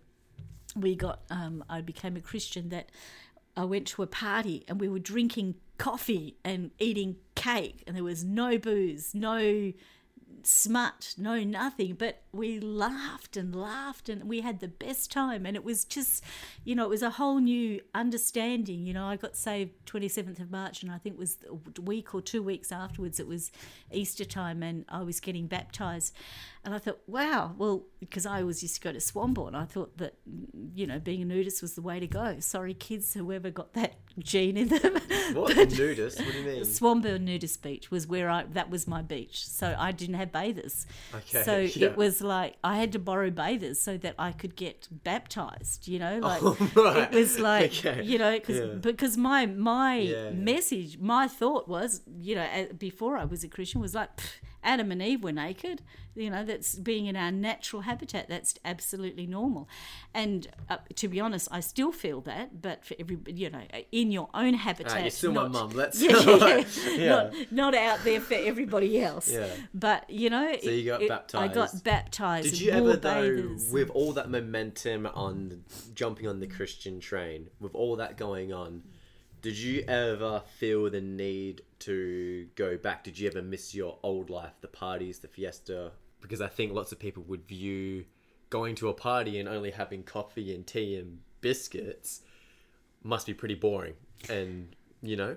[0.81, 2.91] we got um, I became a Christian that
[3.57, 8.05] I went to a party and we were drinking coffee and eating cake and there
[8.05, 9.73] was no booze, no
[10.49, 11.95] smut, no nothing.
[11.95, 15.45] But we laughed and laughed and we had the best time.
[15.45, 16.25] And it was just,
[16.65, 18.87] you know, it was a whole new understanding.
[18.87, 22.15] You know, I got saved 27th of March and I think it was a week
[22.15, 23.53] or two weeks afterwards, it was
[23.93, 26.15] Easter time and I was getting baptized.
[26.65, 29.99] And I thought, wow, well, because I always used to go to Swanbourne, I thought
[29.99, 30.15] that,
[30.75, 32.41] you know, being a nudist was the way to go.
[32.41, 34.97] Sorry, kids, whoever got that gene in them.
[35.35, 36.19] What nudist?
[36.21, 36.63] What do you mean?
[36.63, 39.47] Swanbourne Nudist Beach was where I that was my beach.
[39.47, 40.87] So I didn't have bathers.
[41.15, 41.43] Okay.
[41.43, 41.89] So yeah.
[41.89, 45.87] it was like I had to borrow bathers so that I could get baptized.
[45.87, 47.13] You know, like Oh, right.
[47.13, 48.03] it was like Okay.
[48.05, 48.67] you know cause, Yeah.
[48.81, 50.31] because my my Yeah.
[50.31, 52.49] message, my thought was you know
[52.79, 54.09] before I was a Christian was like.
[54.63, 55.83] "Pff, Adam and Eve were naked,
[56.15, 56.45] you know.
[56.45, 58.29] That's being in our natural habitat.
[58.29, 59.69] That's absolutely normal,
[60.15, 62.61] and uh, to be honest, I still feel that.
[62.63, 65.71] But for every, you know, in your own habitat, Ah, you're still my not- mum.
[65.75, 66.65] Let's yeah, yeah,
[66.97, 67.09] yeah.
[67.09, 69.31] Not, not out there for everybody else.
[69.31, 69.49] Yeah.
[69.75, 71.55] But you know, So you got I baptised.
[71.55, 72.51] got baptized.
[72.51, 77.75] Did you ever though, with all that momentum on jumping on the Christian train, with
[77.75, 78.83] all that going on,
[79.43, 83.05] did you ever feel the need to go back?
[83.05, 85.93] Did you ever miss your old life, the parties, the fiesta?
[86.21, 88.05] Because I think lots of people would view
[88.51, 92.23] going to a party and only having coffee and tea and biscuits
[93.03, 93.95] must be pretty boring.
[94.29, 95.37] And you know,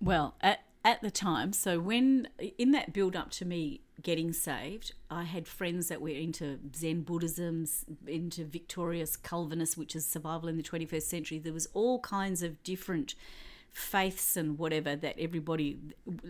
[0.00, 4.94] Well, at at the time, so when in that build up to me getting saved,
[5.10, 7.66] I had friends that were into Zen Buddhism,
[8.06, 11.38] into victorious Calvinist, which is survival in the 21st century.
[11.38, 13.14] There was all kinds of different
[13.78, 15.78] faiths and whatever that everybody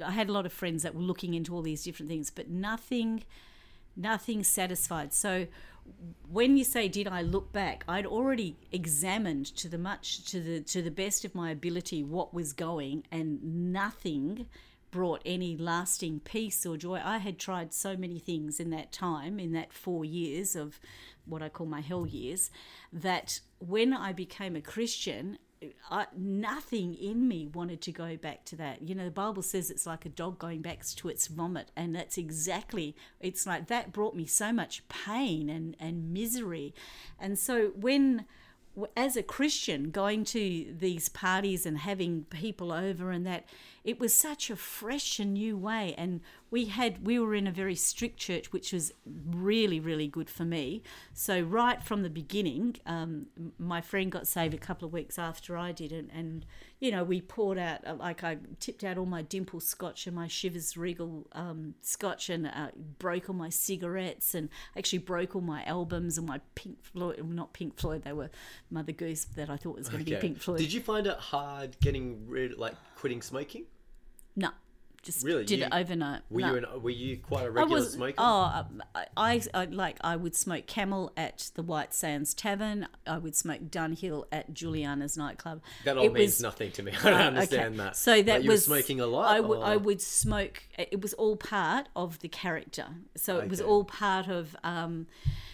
[0.05, 2.49] I had a lot of friends that were looking into all these different things, but
[2.49, 3.25] nothing
[3.97, 5.13] nothing satisfied.
[5.13, 5.49] So
[6.31, 10.61] when you say did I look back, I'd already examined to the much to the
[10.61, 14.47] to the best of my ability what was going and nothing
[14.91, 17.01] brought any lasting peace or joy.
[17.05, 20.81] I had tried so many things in that time, in that 4 years of
[21.27, 22.51] what I call my hell years,
[22.91, 25.39] that when I became a Christian,
[25.91, 28.83] I, nothing in me wanted to go back to that.
[28.83, 31.95] You know, the Bible says it's like a dog going back to its vomit, and
[31.95, 32.95] that's exactly.
[33.21, 36.75] It's like that brought me so much pain and and misery,
[37.19, 38.27] and so when.
[38.97, 43.45] As a Christian, going to these parties and having people over and that,
[43.89, 45.95] it was such a fresh and new way.
[45.97, 46.20] And
[46.51, 50.45] we had we were in a very strict church, which was really really good for
[50.45, 50.82] me.
[51.14, 53.28] So right from the beginning, um,
[53.59, 56.45] my friend got saved a couple of weeks after I did, and, and
[56.80, 60.14] you know we poured out uh, like I tipped out all my Dimple Scotch and
[60.14, 62.68] my Chivas Regal um, Scotch, and uh,
[62.99, 67.55] broke all my cigarettes, and actually broke all my albums and my Pink Floyd, not
[67.55, 68.28] Pink Floyd, they were
[68.70, 70.59] Mother Goose that I thought was going to be Pink Floyd.
[70.59, 73.64] Did you find it hard getting rid, like quitting smoking?
[74.41, 74.51] No,
[75.03, 75.45] just Really?
[75.45, 76.22] did You- it overnight.
[76.30, 76.51] Were No.
[76.53, 78.14] you an, were you quite a regular was smoker?
[78.18, 78.64] oh
[78.95, 82.86] I, I, I like I would smoke Camel at the White Sands Tavern.
[83.07, 85.61] I would smoke Dunhill at Juliana's nightclub.
[85.84, 86.93] that all It means was- nothing to me.
[87.01, 87.76] I don't Oh, understand okay.
[87.78, 87.97] that.
[87.97, 89.30] So Like, that you was were smoking a lot.
[89.34, 90.62] I would I would smoke.
[90.78, 92.86] It was all part of the character.
[93.16, 95.07] So it was all part of, um,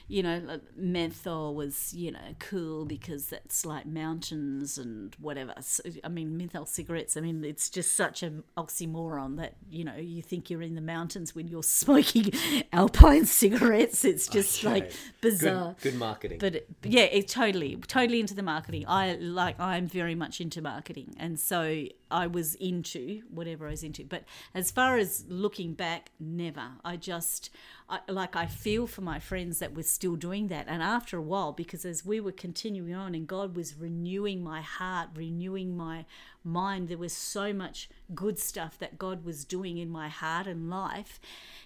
[0.06, 5.54] you know, like menthol was you know cool because that's like mountains and whatever.
[5.60, 7.16] So, I mean, menthol cigarettes.
[7.16, 10.80] I mean, it's just such an oxymoron that you know you think you're in the
[10.80, 12.32] mountains when you're smoking
[12.72, 14.04] Alpine cigarettes.
[14.04, 16.38] It's just like bizarre Good, good marketing.
[16.38, 18.84] but it, yeah, it totally, totally into the marketing.
[18.86, 23.82] I like, I'm very much into marketing, and so I was into whatever I was
[23.82, 24.04] into.
[24.04, 24.24] But
[24.54, 26.72] as far as looking back, never.
[26.84, 27.50] I just,
[27.88, 31.22] I, like, I feel for my friends that were still doing that, and after a
[31.22, 36.04] while, because as we were continuing on, and God was renewing my heart, renewing my
[36.42, 40.70] mind, there was so much good stuff that God was doing in my heart and
[40.70, 41.20] life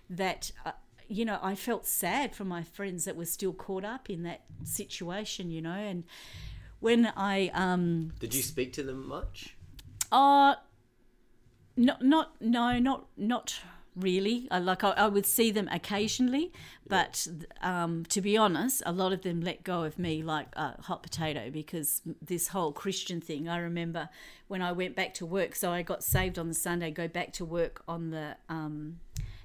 [0.08, 0.52] that.
[0.64, 0.72] Uh,
[1.10, 4.42] you know, I felt sad for my friends that were still caught up in that
[4.62, 5.70] situation, you know.
[5.70, 6.04] And
[6.80, 9.56] when I, um, Did you speak to them much?
[10.12, 10.54] Uh,
[11.76, 13.60] not, not, no, not, not
[13.98, 14.48] really.
[14.50, 16.52] I, like I, I would see them occasionally,
[16.86, 17.26] but
[17.62, 21.02] um, to be honest, a lot of them let go of me like a hot
[21.02, 23.48] potato because this whole Christian thing.
[23.48, 24.08] I remember
[24.46, 27.32] when I went back to work, so I got saved on the Sunday, go back
[27.34, 29.00] to work on the, um,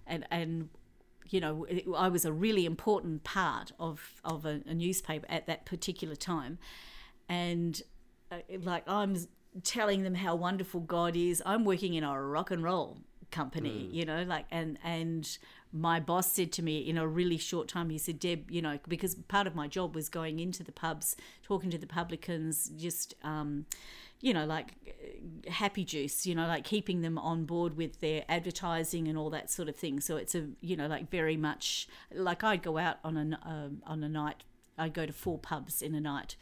[0.06, 0.70] and and
[1.30, 1.66] you know,
[1.98, 6.60] I was a really important part of of a, a newspaper at that particular time,
[7.28, 7.82] and
[8.32, 9.18] uh, like I'm
[9.64, 11.42] telling them how wonderful God is.
[11.46, 12.98] I'm working in a rock and roll
[13.32, 15.38] company, you know, like and and
[15.74, 18.78] my boss said to me in a really short time, he said, Deb, you know,
[18.88, 23.16] because part of my job was going into the pubs, talking to the publicans, just
[23.24, 23.66] um,
[24.22, 28.24] you know, like uh, happy juice, you know, like keeping them on board with their
[28.30, 30.00] advertising and all that sort of thing.
[30.00, 33.82] So it's a, you know, like very much like I'd go out on a um
[33.86, 34.44] on a night.
[34.78, 36.36] I'd go to four pubs in a night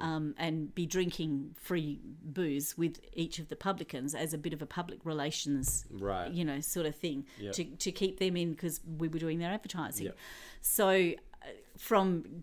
[0.00, 4.60] um, and be drinking free booze with each of the publicans as a bit of
[4.62, 6.30] a public relations, Right.
[6.32, 7.52] you know, sort of thing Yep.
[7.54, 10.06] to, to keep them in because we were doing their advertising.
[10.06, 10.16] Yep.
[10.60, 11.46] So uh,
[11.78, 12.42] from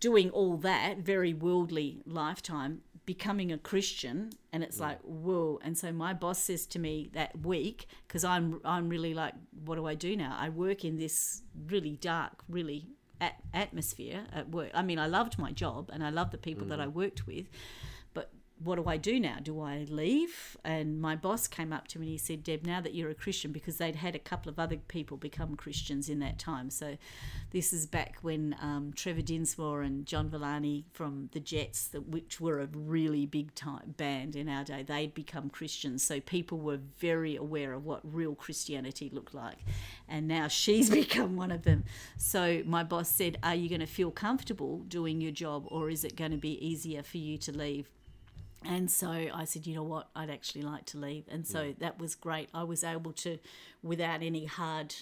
[0.00, 5.90] doing all that very worldly lifetime becoming a christian and it's like whoa and so
[5.92, 9.32] my boss says to me that week because i'm i'm really like
[9.64, 12.84] what do i do now i work in this really dark really
[13.20, 14.70] at- atmosphere at work.
[14.74, 16.84] I mean i loved my job and i loved the people that mm.
[16.84, 17.46] i worked with
[18.62, 19.36] what do I do now?
[19.42, 20.56] Do I leave?
[20.64, 23.14] And my boss came up to me and he said, Deb, now that you're a
[23.14, 26.70] Christian, because they'd had a couple of other people become Christians in that time.
[26.70, 26.96] So
[27.50, 32.60] this is back when um, Trevor Dinsmore and John Villani from the Jets, which were
[32.60, 36.02] a really big time band in our day, they'd become Christians.
[36.02, 39.58] So people were very aware of what real Christianity looked like.
[40.08, 41.84] And now she's become one of them.
[42.16, 46.04] So my boss said, Are you going to feel comfortable doing your job or is
[46.04, 47.90] it going to be easier for you to leave?
[48.68, 51.24] And so I said, you know what, I'd actually like to leave.
[51.28, 52.48] And so that was great.
[52.52, 53.38] I was able to,
[53.82, 54.94] without any hard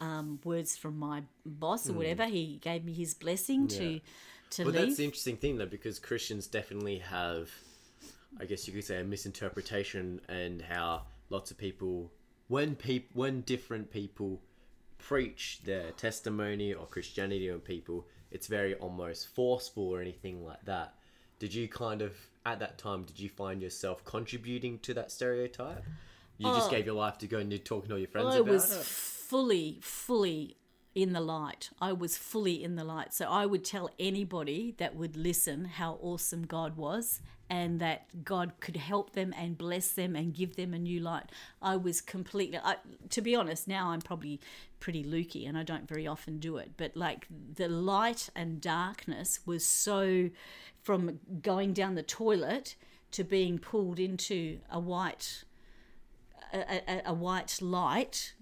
[0.00, 3.98] um, words from my boss or whatever, he gave me his blessing to Yeah.
[4.50, 4.86] to Well, leave.
[4.86, 7.50] that's the interesting thing, though, because Christians definitely have,
[8.40, 12.10] I guess you could say, a misinterpretation, and how lots of people,
[12.48, 14.40] when people, when different people
[14.98, 20.94] preach their testimony or Christianity on people, it's very almost forceful or anything like that.
[21.38, 22.12] Did you kind of
[22.46, 23.04] at that time?
[23.04, 25.84] Did you find yourself contributing to that stereotype?
[26.38, 26.70] You just Oh.
[26.70, 28.72] gave your life to go and you're talking to all your friends I about was
[28.72, 28.82] it.
[28.84, 30.56] fully, fully
[30.94, 31.70] in the light.
[31.80, 33.14] I was fully in the light.
[33.14, 38.52] So I would tell anybody that would listen how awesome God was and that God
[38.60, 41.30] could help them and bless them and give them a new light.
[41.60, 42.76] I was completely, I,
[43.10, 44.40] to be honest, now I'm probably
[44.78, 46.72] pretty lukey and I don't very often do it.
[46.76, 50.30] But like the light and darkness was so
[50.82, 52.76] from going down the toilet
[53.12, 55.44] to being pulled into a white
[56.52, 58.34] a, a, a white light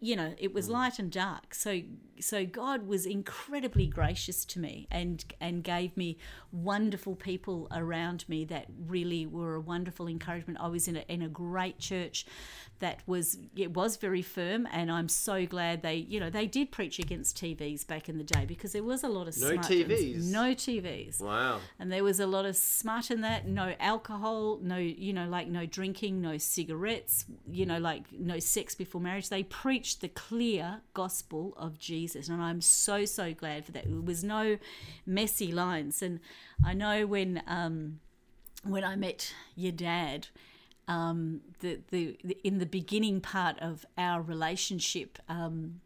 [0.00, 0.72] you know it was mm.
[0.72, 1.54] light and dark.
[1.54, 1.80] So
[2.20, 6.18] so god was incredibly gracious to me and and gave me
[6.50, 10.58] wonderful people around me that really were a wonderful encouragement.
[10.60, 12.26] I was in a, in a great church
[12.80, 16.70] that was it was very firm and i'm so glad they you know they did
[16.70, 20.30] preach against tvs back in the day because there was a lot of No TVs?
[20.30, 21.58] no tvs Wow.
[21.80, 23.46] and there was a lot of smut in that.
[23.46, 28.74] No alcohol no you know like no drinking no cigarettes you know like no sex
[28.74, 29.28] before marriage.
[29.28, 34.00] They preached the clear gospel of jesus and i'm so so glad for that there
[34.00, 34.56] was no
[35.04, 36.20] messy lines and
[36.64, 38.00] i know when um
[38.64, 40.28] when i met your dad
[40.88, 45.80] um, the, the, the in the beginning part of our relationship, um,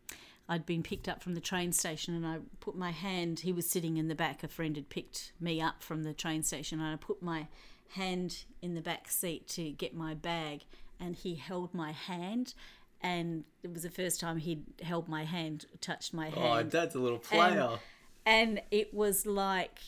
[0.49, 3.41] I'd been picked up from the train station and I put my hand.
[3.41, 4.45] He was sitting in the back.
[4.45, 7.49] A friend had picked me up from the train station and I put my
[7.91, 10.65] hand in the back seat to get my bag,
[10.99, 12.55] and he held my hand.
[13.03, 16.37] And it was the first time he'd held my hand, touched my hand.
[16.39, 17.79] Oh, hand Dad's a little player.
[18.25, 19.79] and it was like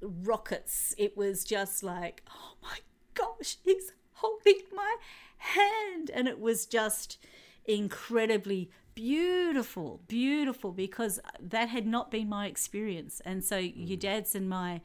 [0.00, 0.94] rockets.
[0.98, 2.78] It was just like, oh my
[3.14, 4.96] gosh, he's holding my
[5.38, 6.10] hand.
[6.12, 7.18] And it was just
[7.64, 13.20] incredibly beautiful, beautiful because that had not been my experience.
[13.24, 14.80] And so your dad's and my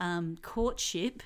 [0.00, 1.22] um, courtship.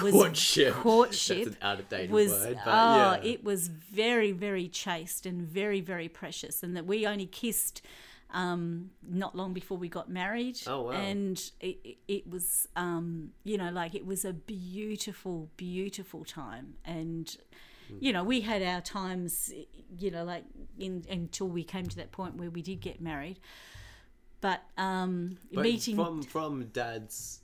[0.00, 0.72] Was, Courtship.
[0.74, 3.16] Courtship That's an out-of-date was word, but oh, yeah.
[3.22, 7.82] it was very, very chaste and very, very precious, and that we only kissed
[8.30, 10.58] um, not long before we got married.
[10.66, 10.90] Oh, wow.
[10.92, 16.74] And it, it- it was, um, you know, like it was a beautiful, beautiful time,
[16.86, 17.36] and
[17.90, 17.96] Hmm.
[18.00, 19.52] you know, we had our times,
[19.98, 20.44] you know, like
[20.78, 23.38] in until we came to that point where we did get married.
[24.40, 27.41] But um, But meeting from from Dad's,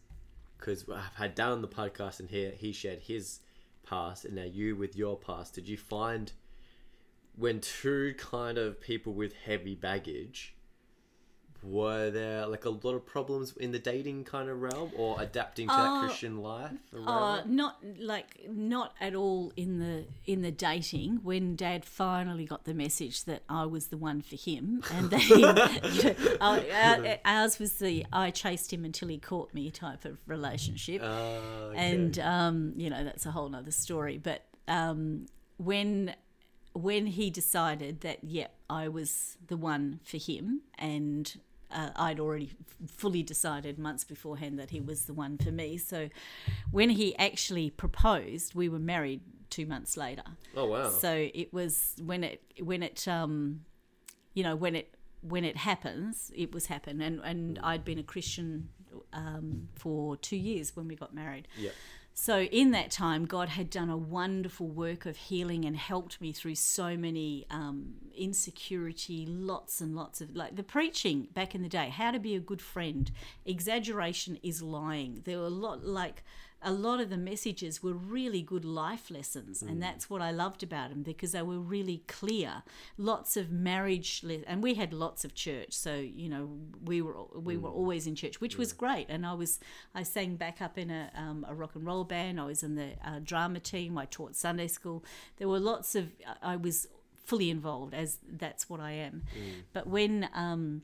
[0.59, 3.41] because I've had Dad on the podcast and here he shared his
[3.87, 5.55] past, and now you with your past.
[5.55, 6.33] Did you find
[7.37, 10.55] when two kind of people with heavy baggage?
[11.63, 15.67] Were there like a lot of problems in the dating kind of realm or adapting
[15.69, 16.73] to that Uh, Christian life?
[16.93, 21.21] or Uh, not like not at all in the in the dating.
[21.25, 25.21] When Dad finally got the message that I was the one for him, and that
[25.21, 25.41] he,
[26.09, 31.03] you know, ours was the I chased him until he caught me type of relationship,
[31.03, 31.93] Uh, okay.
[31.93, 34.17] and um, you know that's a whole nother story.
[34.19, 36.15] But um, when
[36.73, 41.41] when he decided that yep I was the one for him and
[41.71, 42.53] uh, I'd already
[42.87, 46.09] fully decided months beforehand that he was the one for me so
[46.71, 50.23] when he actually proposed we were married 2 months later
[50.57, 50.89] oh wow.
[50.91, 53.63] so it was when it when it um
[54.35, 58.05] you know when it when it happens it was happen and and I'd been a
[58.05, 58.69] Christian
[59.13, 61.75] um, for 2 years when we got married Yep.
[62.21, 66.33] So in that time, God had done a wonderful work of healing and helped me
[66.33, 71.69] through so many um, insecurity, lots and lots of like the preaching back in the
[71.69, 71.91] day.
[71.91, 73.09] How to be a good friend.
[73.47, 75.23] Exaggeration is lying.
[75.27, 76.25] There were a lot like
[76.61, 80.63] a lot of the messages were really good life lessons, and that's what I loved
[80.63, 82.63] about them because they were really clear.
[82.97, 86.51] Lots of marriage, le- and we had lots of church, so you know
[86.85, 89.07] we were we were always in church, which was great.
[89.09, 89.61] And I was
[89.95, 92.41] I sang back up in a um, a rock and roll band.
[92.41, 93.97] I was in the uh, drama team.
[93.97, 95.05] I taught Sunday school.
[95.37, 96.89] There were lots of I was
[97.25, 99.23] fully involved as that's what I am.
[99.73, 100.83] But when um,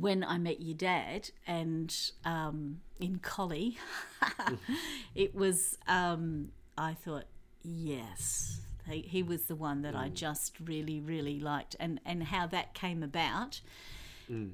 [0.00, 1.94] when I met your dad and
[2.24, 3.78] um, in Collie,
[5.14, 7.24] it was, um, I thought,
[7.62, 11.76] yes, he, he was the one that I just really, really liked.
[11.80, 13.60] And, and how that came about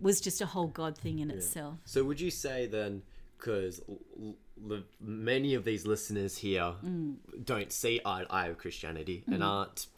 [0.00, 1.78] was just a whole God thing in itself.
[1.84, 3.02] So would you say then,
[3.36, 4.36] because l-
[4.70, 7.16] l- many of these listeners here Mm.
[7.44, 9.88] don't see eye to eye with Christianity and aren't,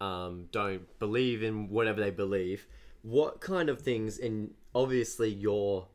[0.00, 2.66] um, don't believe in whatever they believe,
[3.02, 5.88] what kind of things, and obviously your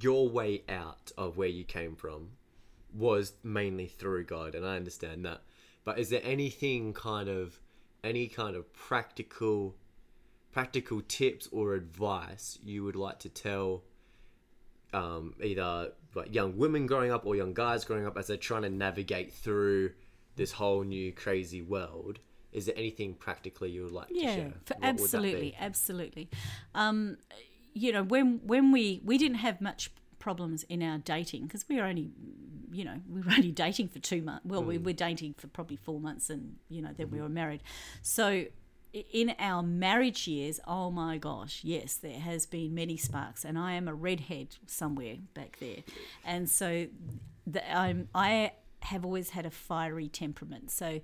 [0.00, 2.30] your way out of where you came from
[2.92, 5.42] was mainly through God, and I understand that.
[5.84, 7.60] But is there anything kind of
[8.02, 9.76] any kind of practical
[10.52, 13.82] practical tips or advice you would like to tell
[14.94, 18.62] um, either like young women growing up or young guys growing up as they're trying
[18.62, 19.92] to navigate through
[20.36, 22.18] this whole new crazy world?
[22.56, 24.52] Is there anything practically you would like to share?
[24.64, 26.28] for What would that absolutely, absolutely.
[26.74, 27.18] Um,
[27.74, 31.76] you know, when when we we didn't have much problems in our dating because we
[31.76, 32.10] were only,
[32.72, 34.44] you know, we were only dating for two months.
[34.46, 34.66] Well, Mm.
[34.66, 37.62] we were dating for probably four months, and you know, then we were married.
[38.02, 38.46] So
[39.12, 43.72] in our marriage years, oh my gosh, yes, there has been many sparks, and I
[43.74, 45.82] am a redhead somewhere back there,
[46.24, 46.86] and so
[47.46, 48.52] the, I'm I
[48.86, 50.70] have always had a fiery temperament.
[50.70, 51.00] So,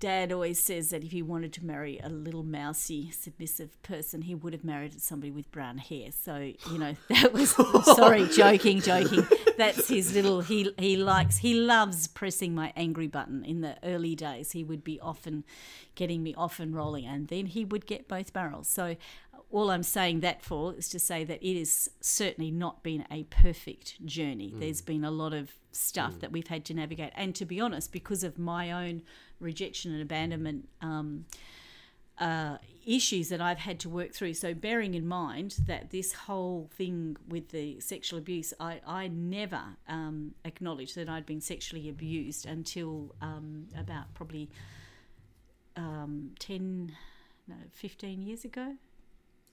[0.00, 4.34] Dad always says that if he wanted to marry a little mousy, submissive person, he
[4.34, 6.10] would have married somebody with brown hair.
[6.10, 7.50] So, you know, that was
[7.84, 9.26] sorry, joking, joking.
[9.56, 10.40] That's his little.
[10.40, 13.44] He he likes he loves pressing my angry button.
[13.44, 15.44] In the early days, he would be often
[15.94, 18.68] getting me off and rolling, and then he would get both barrels.
[18.68, 18.96] So
[19.50, 23.24] all I'm saying that for is to say that it has certainly not been a
[23.24, 24.52] perfect journey.
[24.54, 24.60] Mm.
[24.60, 26.20] There's been a lot of stuff mm.
[26.20, 27.12] that we've had to navigate.
[27.14, 29.02] And to be honest, because of my own
[29.38, 31.24] rejection and abandonment um,
[32.18, 34.34] uh, issues that I've had to work through.
[34.34, 39.62] So, bearing in mind that this whole thing with the sexual abuse, I, I never
[39.88, 44.50] um, acknowledged that I'd been sexually abused until um, about probably
[45.76, 46.92] um, 10,
[47.48, 48.76] no, 15 years ago.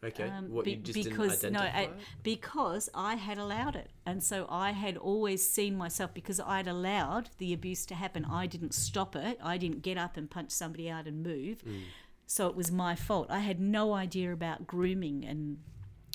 [0.03, 0.29] Okay.
[0.29, 1.59] Um, what be- you just because no.
[1.59, 1.89] I,
[2.21, 7.29] because I had allowed it, and so I had always seen myself because I'd allowed
[7.39, 8.25] the abuse to happen.
[8.25, 9.39] I didn't stop it.
[9.43, 11.63] I didn't get up and punch somebody out and move.
[11.65, 11.81] Mm.
[12.27, 13.27] So it was my fault.
[13.29, 15.57] I had no idea about grooming and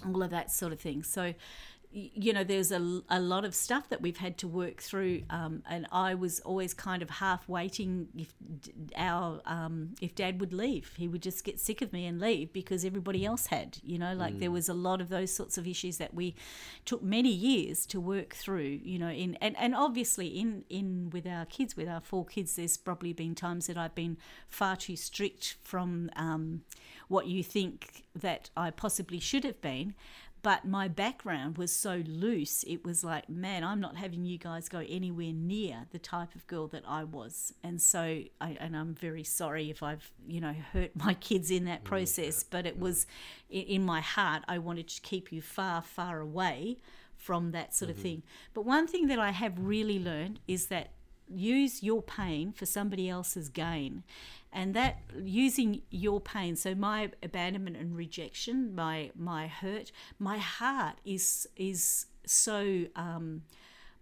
[0.07, 1.03] all of that sort of thing.
[1.03, 1.35] So
[1.93, 5.63] you know, there's a, a lot of stuff that we've had to work through, um,
[5.69, 8.33] and I was always kind of half waiting if
[8.97, 12.53] our um, if Dad would leave, he would just get sick of me and leave
[12.53, 14.41] because everybody else had, you know, like mm.
[14.41, 16.35] there was a lot of those sorts of issues that we
[16.87, 21.27] took many years to work through, you know, in and, and obviously in in with
[21.27, 24.17] our kids, with our four kids, there's probably been times that I've been
[24.49, 26.63] far too strict from um,
[27.09, 29.95] what you think that I possibly should have been
[30.43, 34.69] but my background was so loose it was like man i'm not having you guys
[34.69, 37.55] go anywhere near the type of girl that i was.
[37.63, 41.65] And so I, and i'm very sorry if i've you know hurt my kids in
[41.67, 43.07] that process but it was
[43.51, 46.79] in my heart i wanted to keep you far far away
[47.17, 48.03] from that sort of mm-hmm.
[48.03, 48.23] thing.
[48.53, 50.91] But one thing that i have really learned is that
[51.29, 54.03] use your pain for somebody else's gain
[54.53, 60.97] and that using your pain so my abandonment and rejection my my hurt my heart
[61.05, 63.43] is is so um,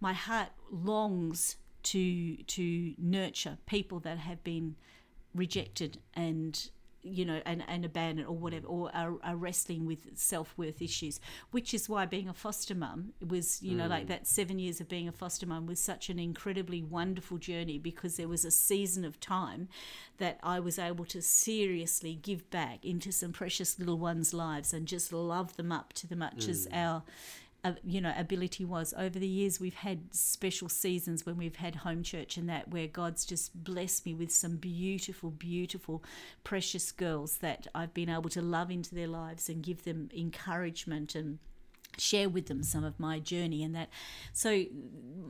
[0.01, 4.77] my heart longs to to nurture people that have been
[5.35, 6.71] rejected and
[7.03, 11.21] you know, and, and abandoned or whatever, or are, are wrestling with self worth issues,
[11.51, 14.09] which is why being a foster mum was, you know, like mm.
[14.09, 18.17] that seven years of being a foster mum was such an incredibly wonderful journey because
[18.17, 19.69] there was a season of time
[20.19, 24.87] that I was able to seriously give back into some precious little ones' lives and
[24.87, 26.49] just love them up to the much mm.
[26.51, 27.03] as our
[27.85, 29.61] you know ability was over the years.
[29.61, 34.07] We've had special seasons when we've had home church and that where god's just blessed
[34.07, 36.03] me with some beautiful beautiful
[36.45, 41.15] precious girls that i've been able to love into their lives and give them encouragement
[41.15, 41.39] and
[41.99, 43.89] share with them some of my journey and that.
[44.33, 44.65] So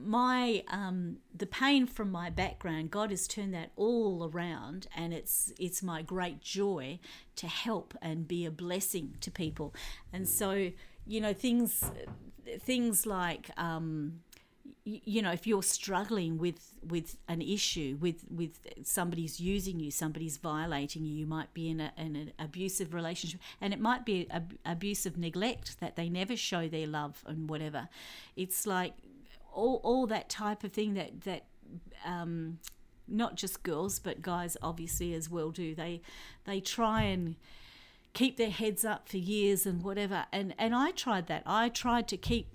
[0.05, 5.53] my um, the pain from my background god has turned that all around and it's
[5.59, 6.99] it's my great joy
[7.37, 9.75] to help and be a blessing to people.
[10.13, 10.71] And so
[11.11, 11.91] you know things
[12.61, 14.21] things like um,
[14.85, 20.37] you know if you're struggling with with an issue with with somebody's using you somebody's
[20.37, 24.29] violating you you might be in, a, in an abusive relationship and it might be
[24.31, 27.89] a, abusive neglect that they never show their love and whatever.
[28.37, 28.95] It's like
[29.53, 31.47] all, all that type of thing that that
[32.07, 32.59] um,
[33.09, 35.75] not just girls but guys obviously as well do.
[35.75, 36.03] They
[36.45, 37.35] they try and
[38.13, 40.27] keep their heads up for years and whatever.
[40.33, 41.43] And and I tried that.
[41.47, 42.49] I tried to keep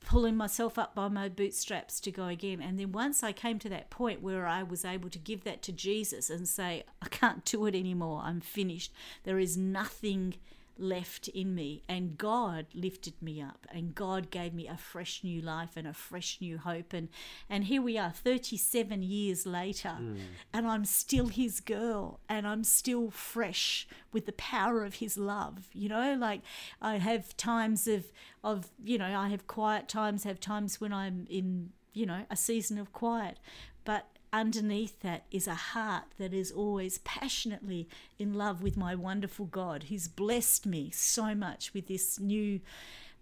[0.00, 2.60] pulling myself up by my bootstraps to go again.
[2.60, 5.62] And then once I came to that point where I was able to give that
[5.62, 8.22] to Jesus and say, I can't do it anymore.
[8.24, 8.92] I'm finished.
[9.24, 10.34] There is nothing
[10.80, 15.40] left in me and God lifted me up and God gave me a fresh new
[15.40, 16.92] life and a fresh new hope.
[16.92, 17.08] And
[17.48, 20.18] and here we are 37 years later mm.
[20.52, 25.68] and I'm still his girl and I'm still fresh with the power of his love.
[25.72, 26.42] You know like
[26.80, 28.10] I have times of
[28.42, 32.36] of you know I have quiet times have times when I'm in you know a
[32.36, 33.38] season of quiet.
[33.84, 39.46] But underneath that is a heart that is always passionately in love with my wonderful
[39.46, 42.60] God who's blessed me so much with this new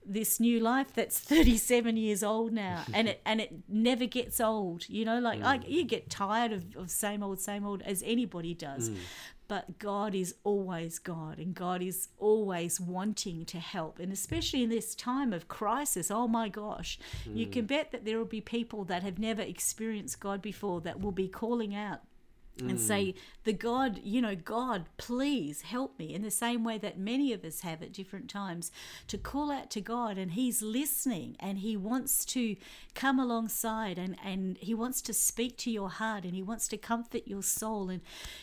[0.04, 4.88] this new life that's 37 years old now and it and it never gets old
[4.88, 5.44] you know like mm.
[5.44, 8.96] I, you get tired of, of same old same old as anybody does mm.
[9.48, 14.68] But god is always god and god is always wanting to help and especially in
[14.68, 17.36] this time of crisis oh my gosh mm.
[17.36, 21.00] you can bet that there will be people that have never experienced god before that
[21.00, 22.00] will be calling out
[22.60, 22.78] and mm.
[22.78, 23.14] say,
[23.44, 27.44] The God, you know, God, please help me, in the same way that many of
[27.44, 28.70] us have at different times,
[29.08, 32.56] to call out to God and He's listening and He wants to
[32.94, 36.76] come alongside and, and He wants to speak to your heart and He wants to
[36.76, 37.90] comfort your soul.
[37.90, 38.02] And,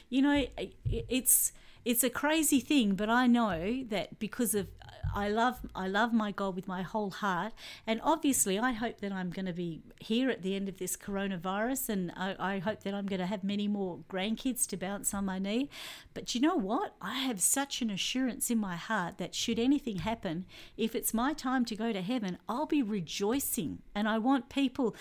[0.09, 1.51] you know, it- it's.
[1.85, 4.67] It's a crazy thing, but I know that because of
[5.15, 7.53] I love I love my God with my whole heart,
[7.87, 10.97] and obviously I hope that I'm going to be here at the end of this
[10.97, 15.13] coronavirus, and I, I hope that I'm going to have many more grandkids to bounce
[15.13, 15.69] on my knee.
[16.13, 16.95] But you know what?
[17.01, 20.45] I have such an assurance in my heart that should anything happen,
[20.75, 24.97] if it's my time to go to heaven, I'll be rejoicing, and I want people,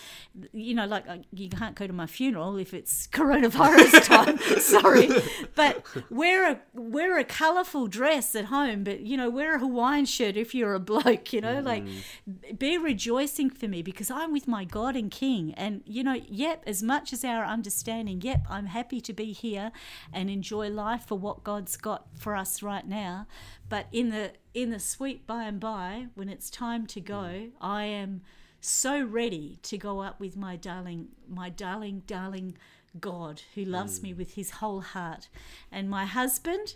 [0.52, 4.39] you know, like uh, you can't go to my funeral if it's coronavirus time.
[4.61, 5.11] Sorry,
[5.56, 10.05] but wear a wear a colourful dress at home, but you know, wear a Hawaiian
[10.05, 11.32] shirt if you're a bloke.
[11.32, 12.56] You know, like mm-hmm.
[12.56, 15.55] be rejoicing for me because I'm with my God and King.
[15.56, 19.70] And, you know, yep, as much as our understanding, yep, I'm happy to be here
[20.12, 23.26] and enjoy life for what God's got for us right now.
[23.68, 27.51] But in the in the sweet by and by, when it's time to go, mm.
[27.60, 28.22] I am
[28.60, 32.56] so ready to go up with my darling, my darling, darling
[33.00, 35.28] God who loves me with his whole heart.
[35.72, 36.74] And my husband,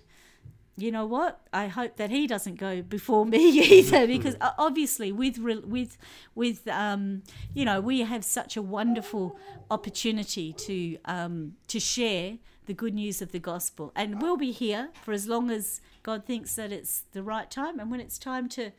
[0.76, 1.40] you know what?
[1.52, 3.38] I hope that he doesn't go before me
[3.78, 5.98] either, because obviously, with with
[6.34, 7.22] with um,
[7.52, 9.36] you know, we have such a wonderful
[9.70, 14.90] opportunity to um, to share the good news of the gospel, and we'll be here
[15.02, 18.48] for as long as God thinks that it's the right time, and when it's time
[18.50, 18.70] to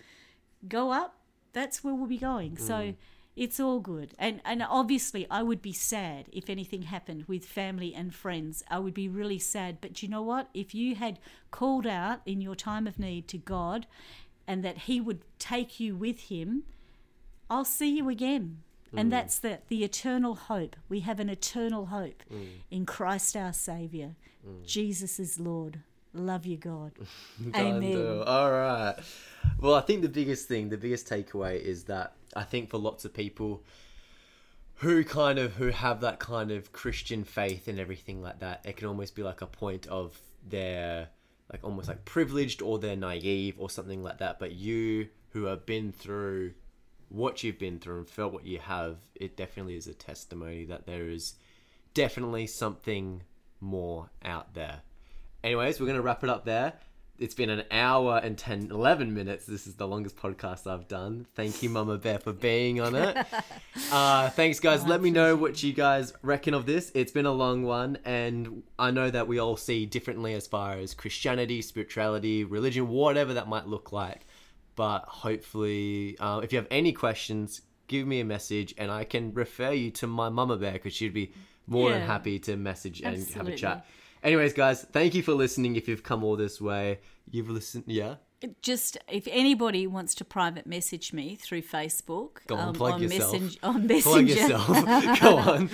[0.67, 1.15] go up,
[1.51, 2.57] that's where we'll be going.
[2.57, 2.93] So
[3.39, 4.13] it's all good.
[4.19, 8.63] And and obviously I would be sad if anything happened with family and friends.
[8.69, 9.77] I would be really sad.
[9.79, 10.49] But you know what?
[10.53, 13.87] If you had called out in your time of need to God
[14.45, 16.63] and that he would take you with him,
[17.49, 18.57] I'll see you again.
[18.93, 19.11] And mm.
[19.11, 20.75] that's the, the eternal hope.
[20.89, 22.47] We have an eternal hope mm.
[22.69, 24.15] in Christ our Saviour.
[24.45, 24.65] Mm.
[24.65, 25.79] Jesus is Lord.
[26.13, 26.91] Love you, God.
[27.55, 28.23] Amen.
[28.25, 28.95] All right.
[29.59, 33.05] Well, I think the biggest thing, the biggest takeaway is that I think for lots
[33.05, 33.63] of people
[34.75, 38.77] who kind of who have that kind of Christian faith and everything like that, it
[38.77, 40.17] can almost be like a point of
[40.47, 41.09] their
[41.51, 44.39] like almost like privileged or they're naive or something like that.
[44.39, 46.53] But you who have been through
[47.09, 50.85] what you've been through and felt what you have, it definitely is a testimony that
[50.85, 51.35] there is
[51.93, 53.23] definitely something
[53.59, 54.81] more out there.
[55.43, 56.73] Anyways, we're going to wrap it up there.
[57.17, 59.45] It's been an hour and 10, 11 minutes.
[59.45, 61.27] This is the longest podcast I've done.
[61.35, 63.17] Thank you, Mama Bear, for being on it.
[63.91, 64.85] Uh, thanks, guys.
[64.85, 66.91] Let me know what you guys reckon of this.
[66.93, 70.73] It's been a long one, and I know that we all see differently as far
[70.73, 74.27] as Christianity, spirituality, religion, whatever that might look like.
[74.75, 79.33] But hopefully, uh, if you have any questions, give me a message, and I can
[79.33, 81.33] refer you to my Mama Bear because she'd be
[81.65, 83.87] more than happy to message and have a chat.
[84.23, 85.75] Anyways, guys, thank you for listening.
[85.75, 87.85] If you've come all this way, you've listened.
[87.87, 88.15] Yeah.
[88.61, 93.33] just if anybody wants to private message me through Facebook, Go on, plug yourself.
[93.35, 95.19] Messen- on Plug Messenger, yourself.
[95.21, 95.69] Go on.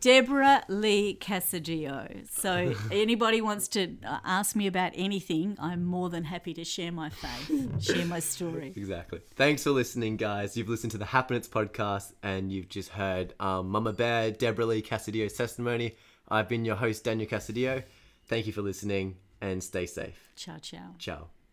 [0.00, 2.28] Debra Lee Casadio.
[2.30, 6.92] So anybody wants to uh, ask me about anything, I'm more than happy to share
[6.92, 8.72] my faith, share my story.
[8.84, 9.20] Exactly.
[9.36, 10.56] Thanks for listening, guys.
[10.56, 14.82] You've listened to the Happiness podcast and you've just heard um, Mama Bear, Debra Lee
[14.82, 15.94] Casadio's testimony.
[16.28, 17.82] I've been your host, Daniel Casadio.
[18.26, 20.30] Thank you for listening and stay safe.
[20.36, 20.94] Ciao, ciao.
[20.98, 21.43] Ciao.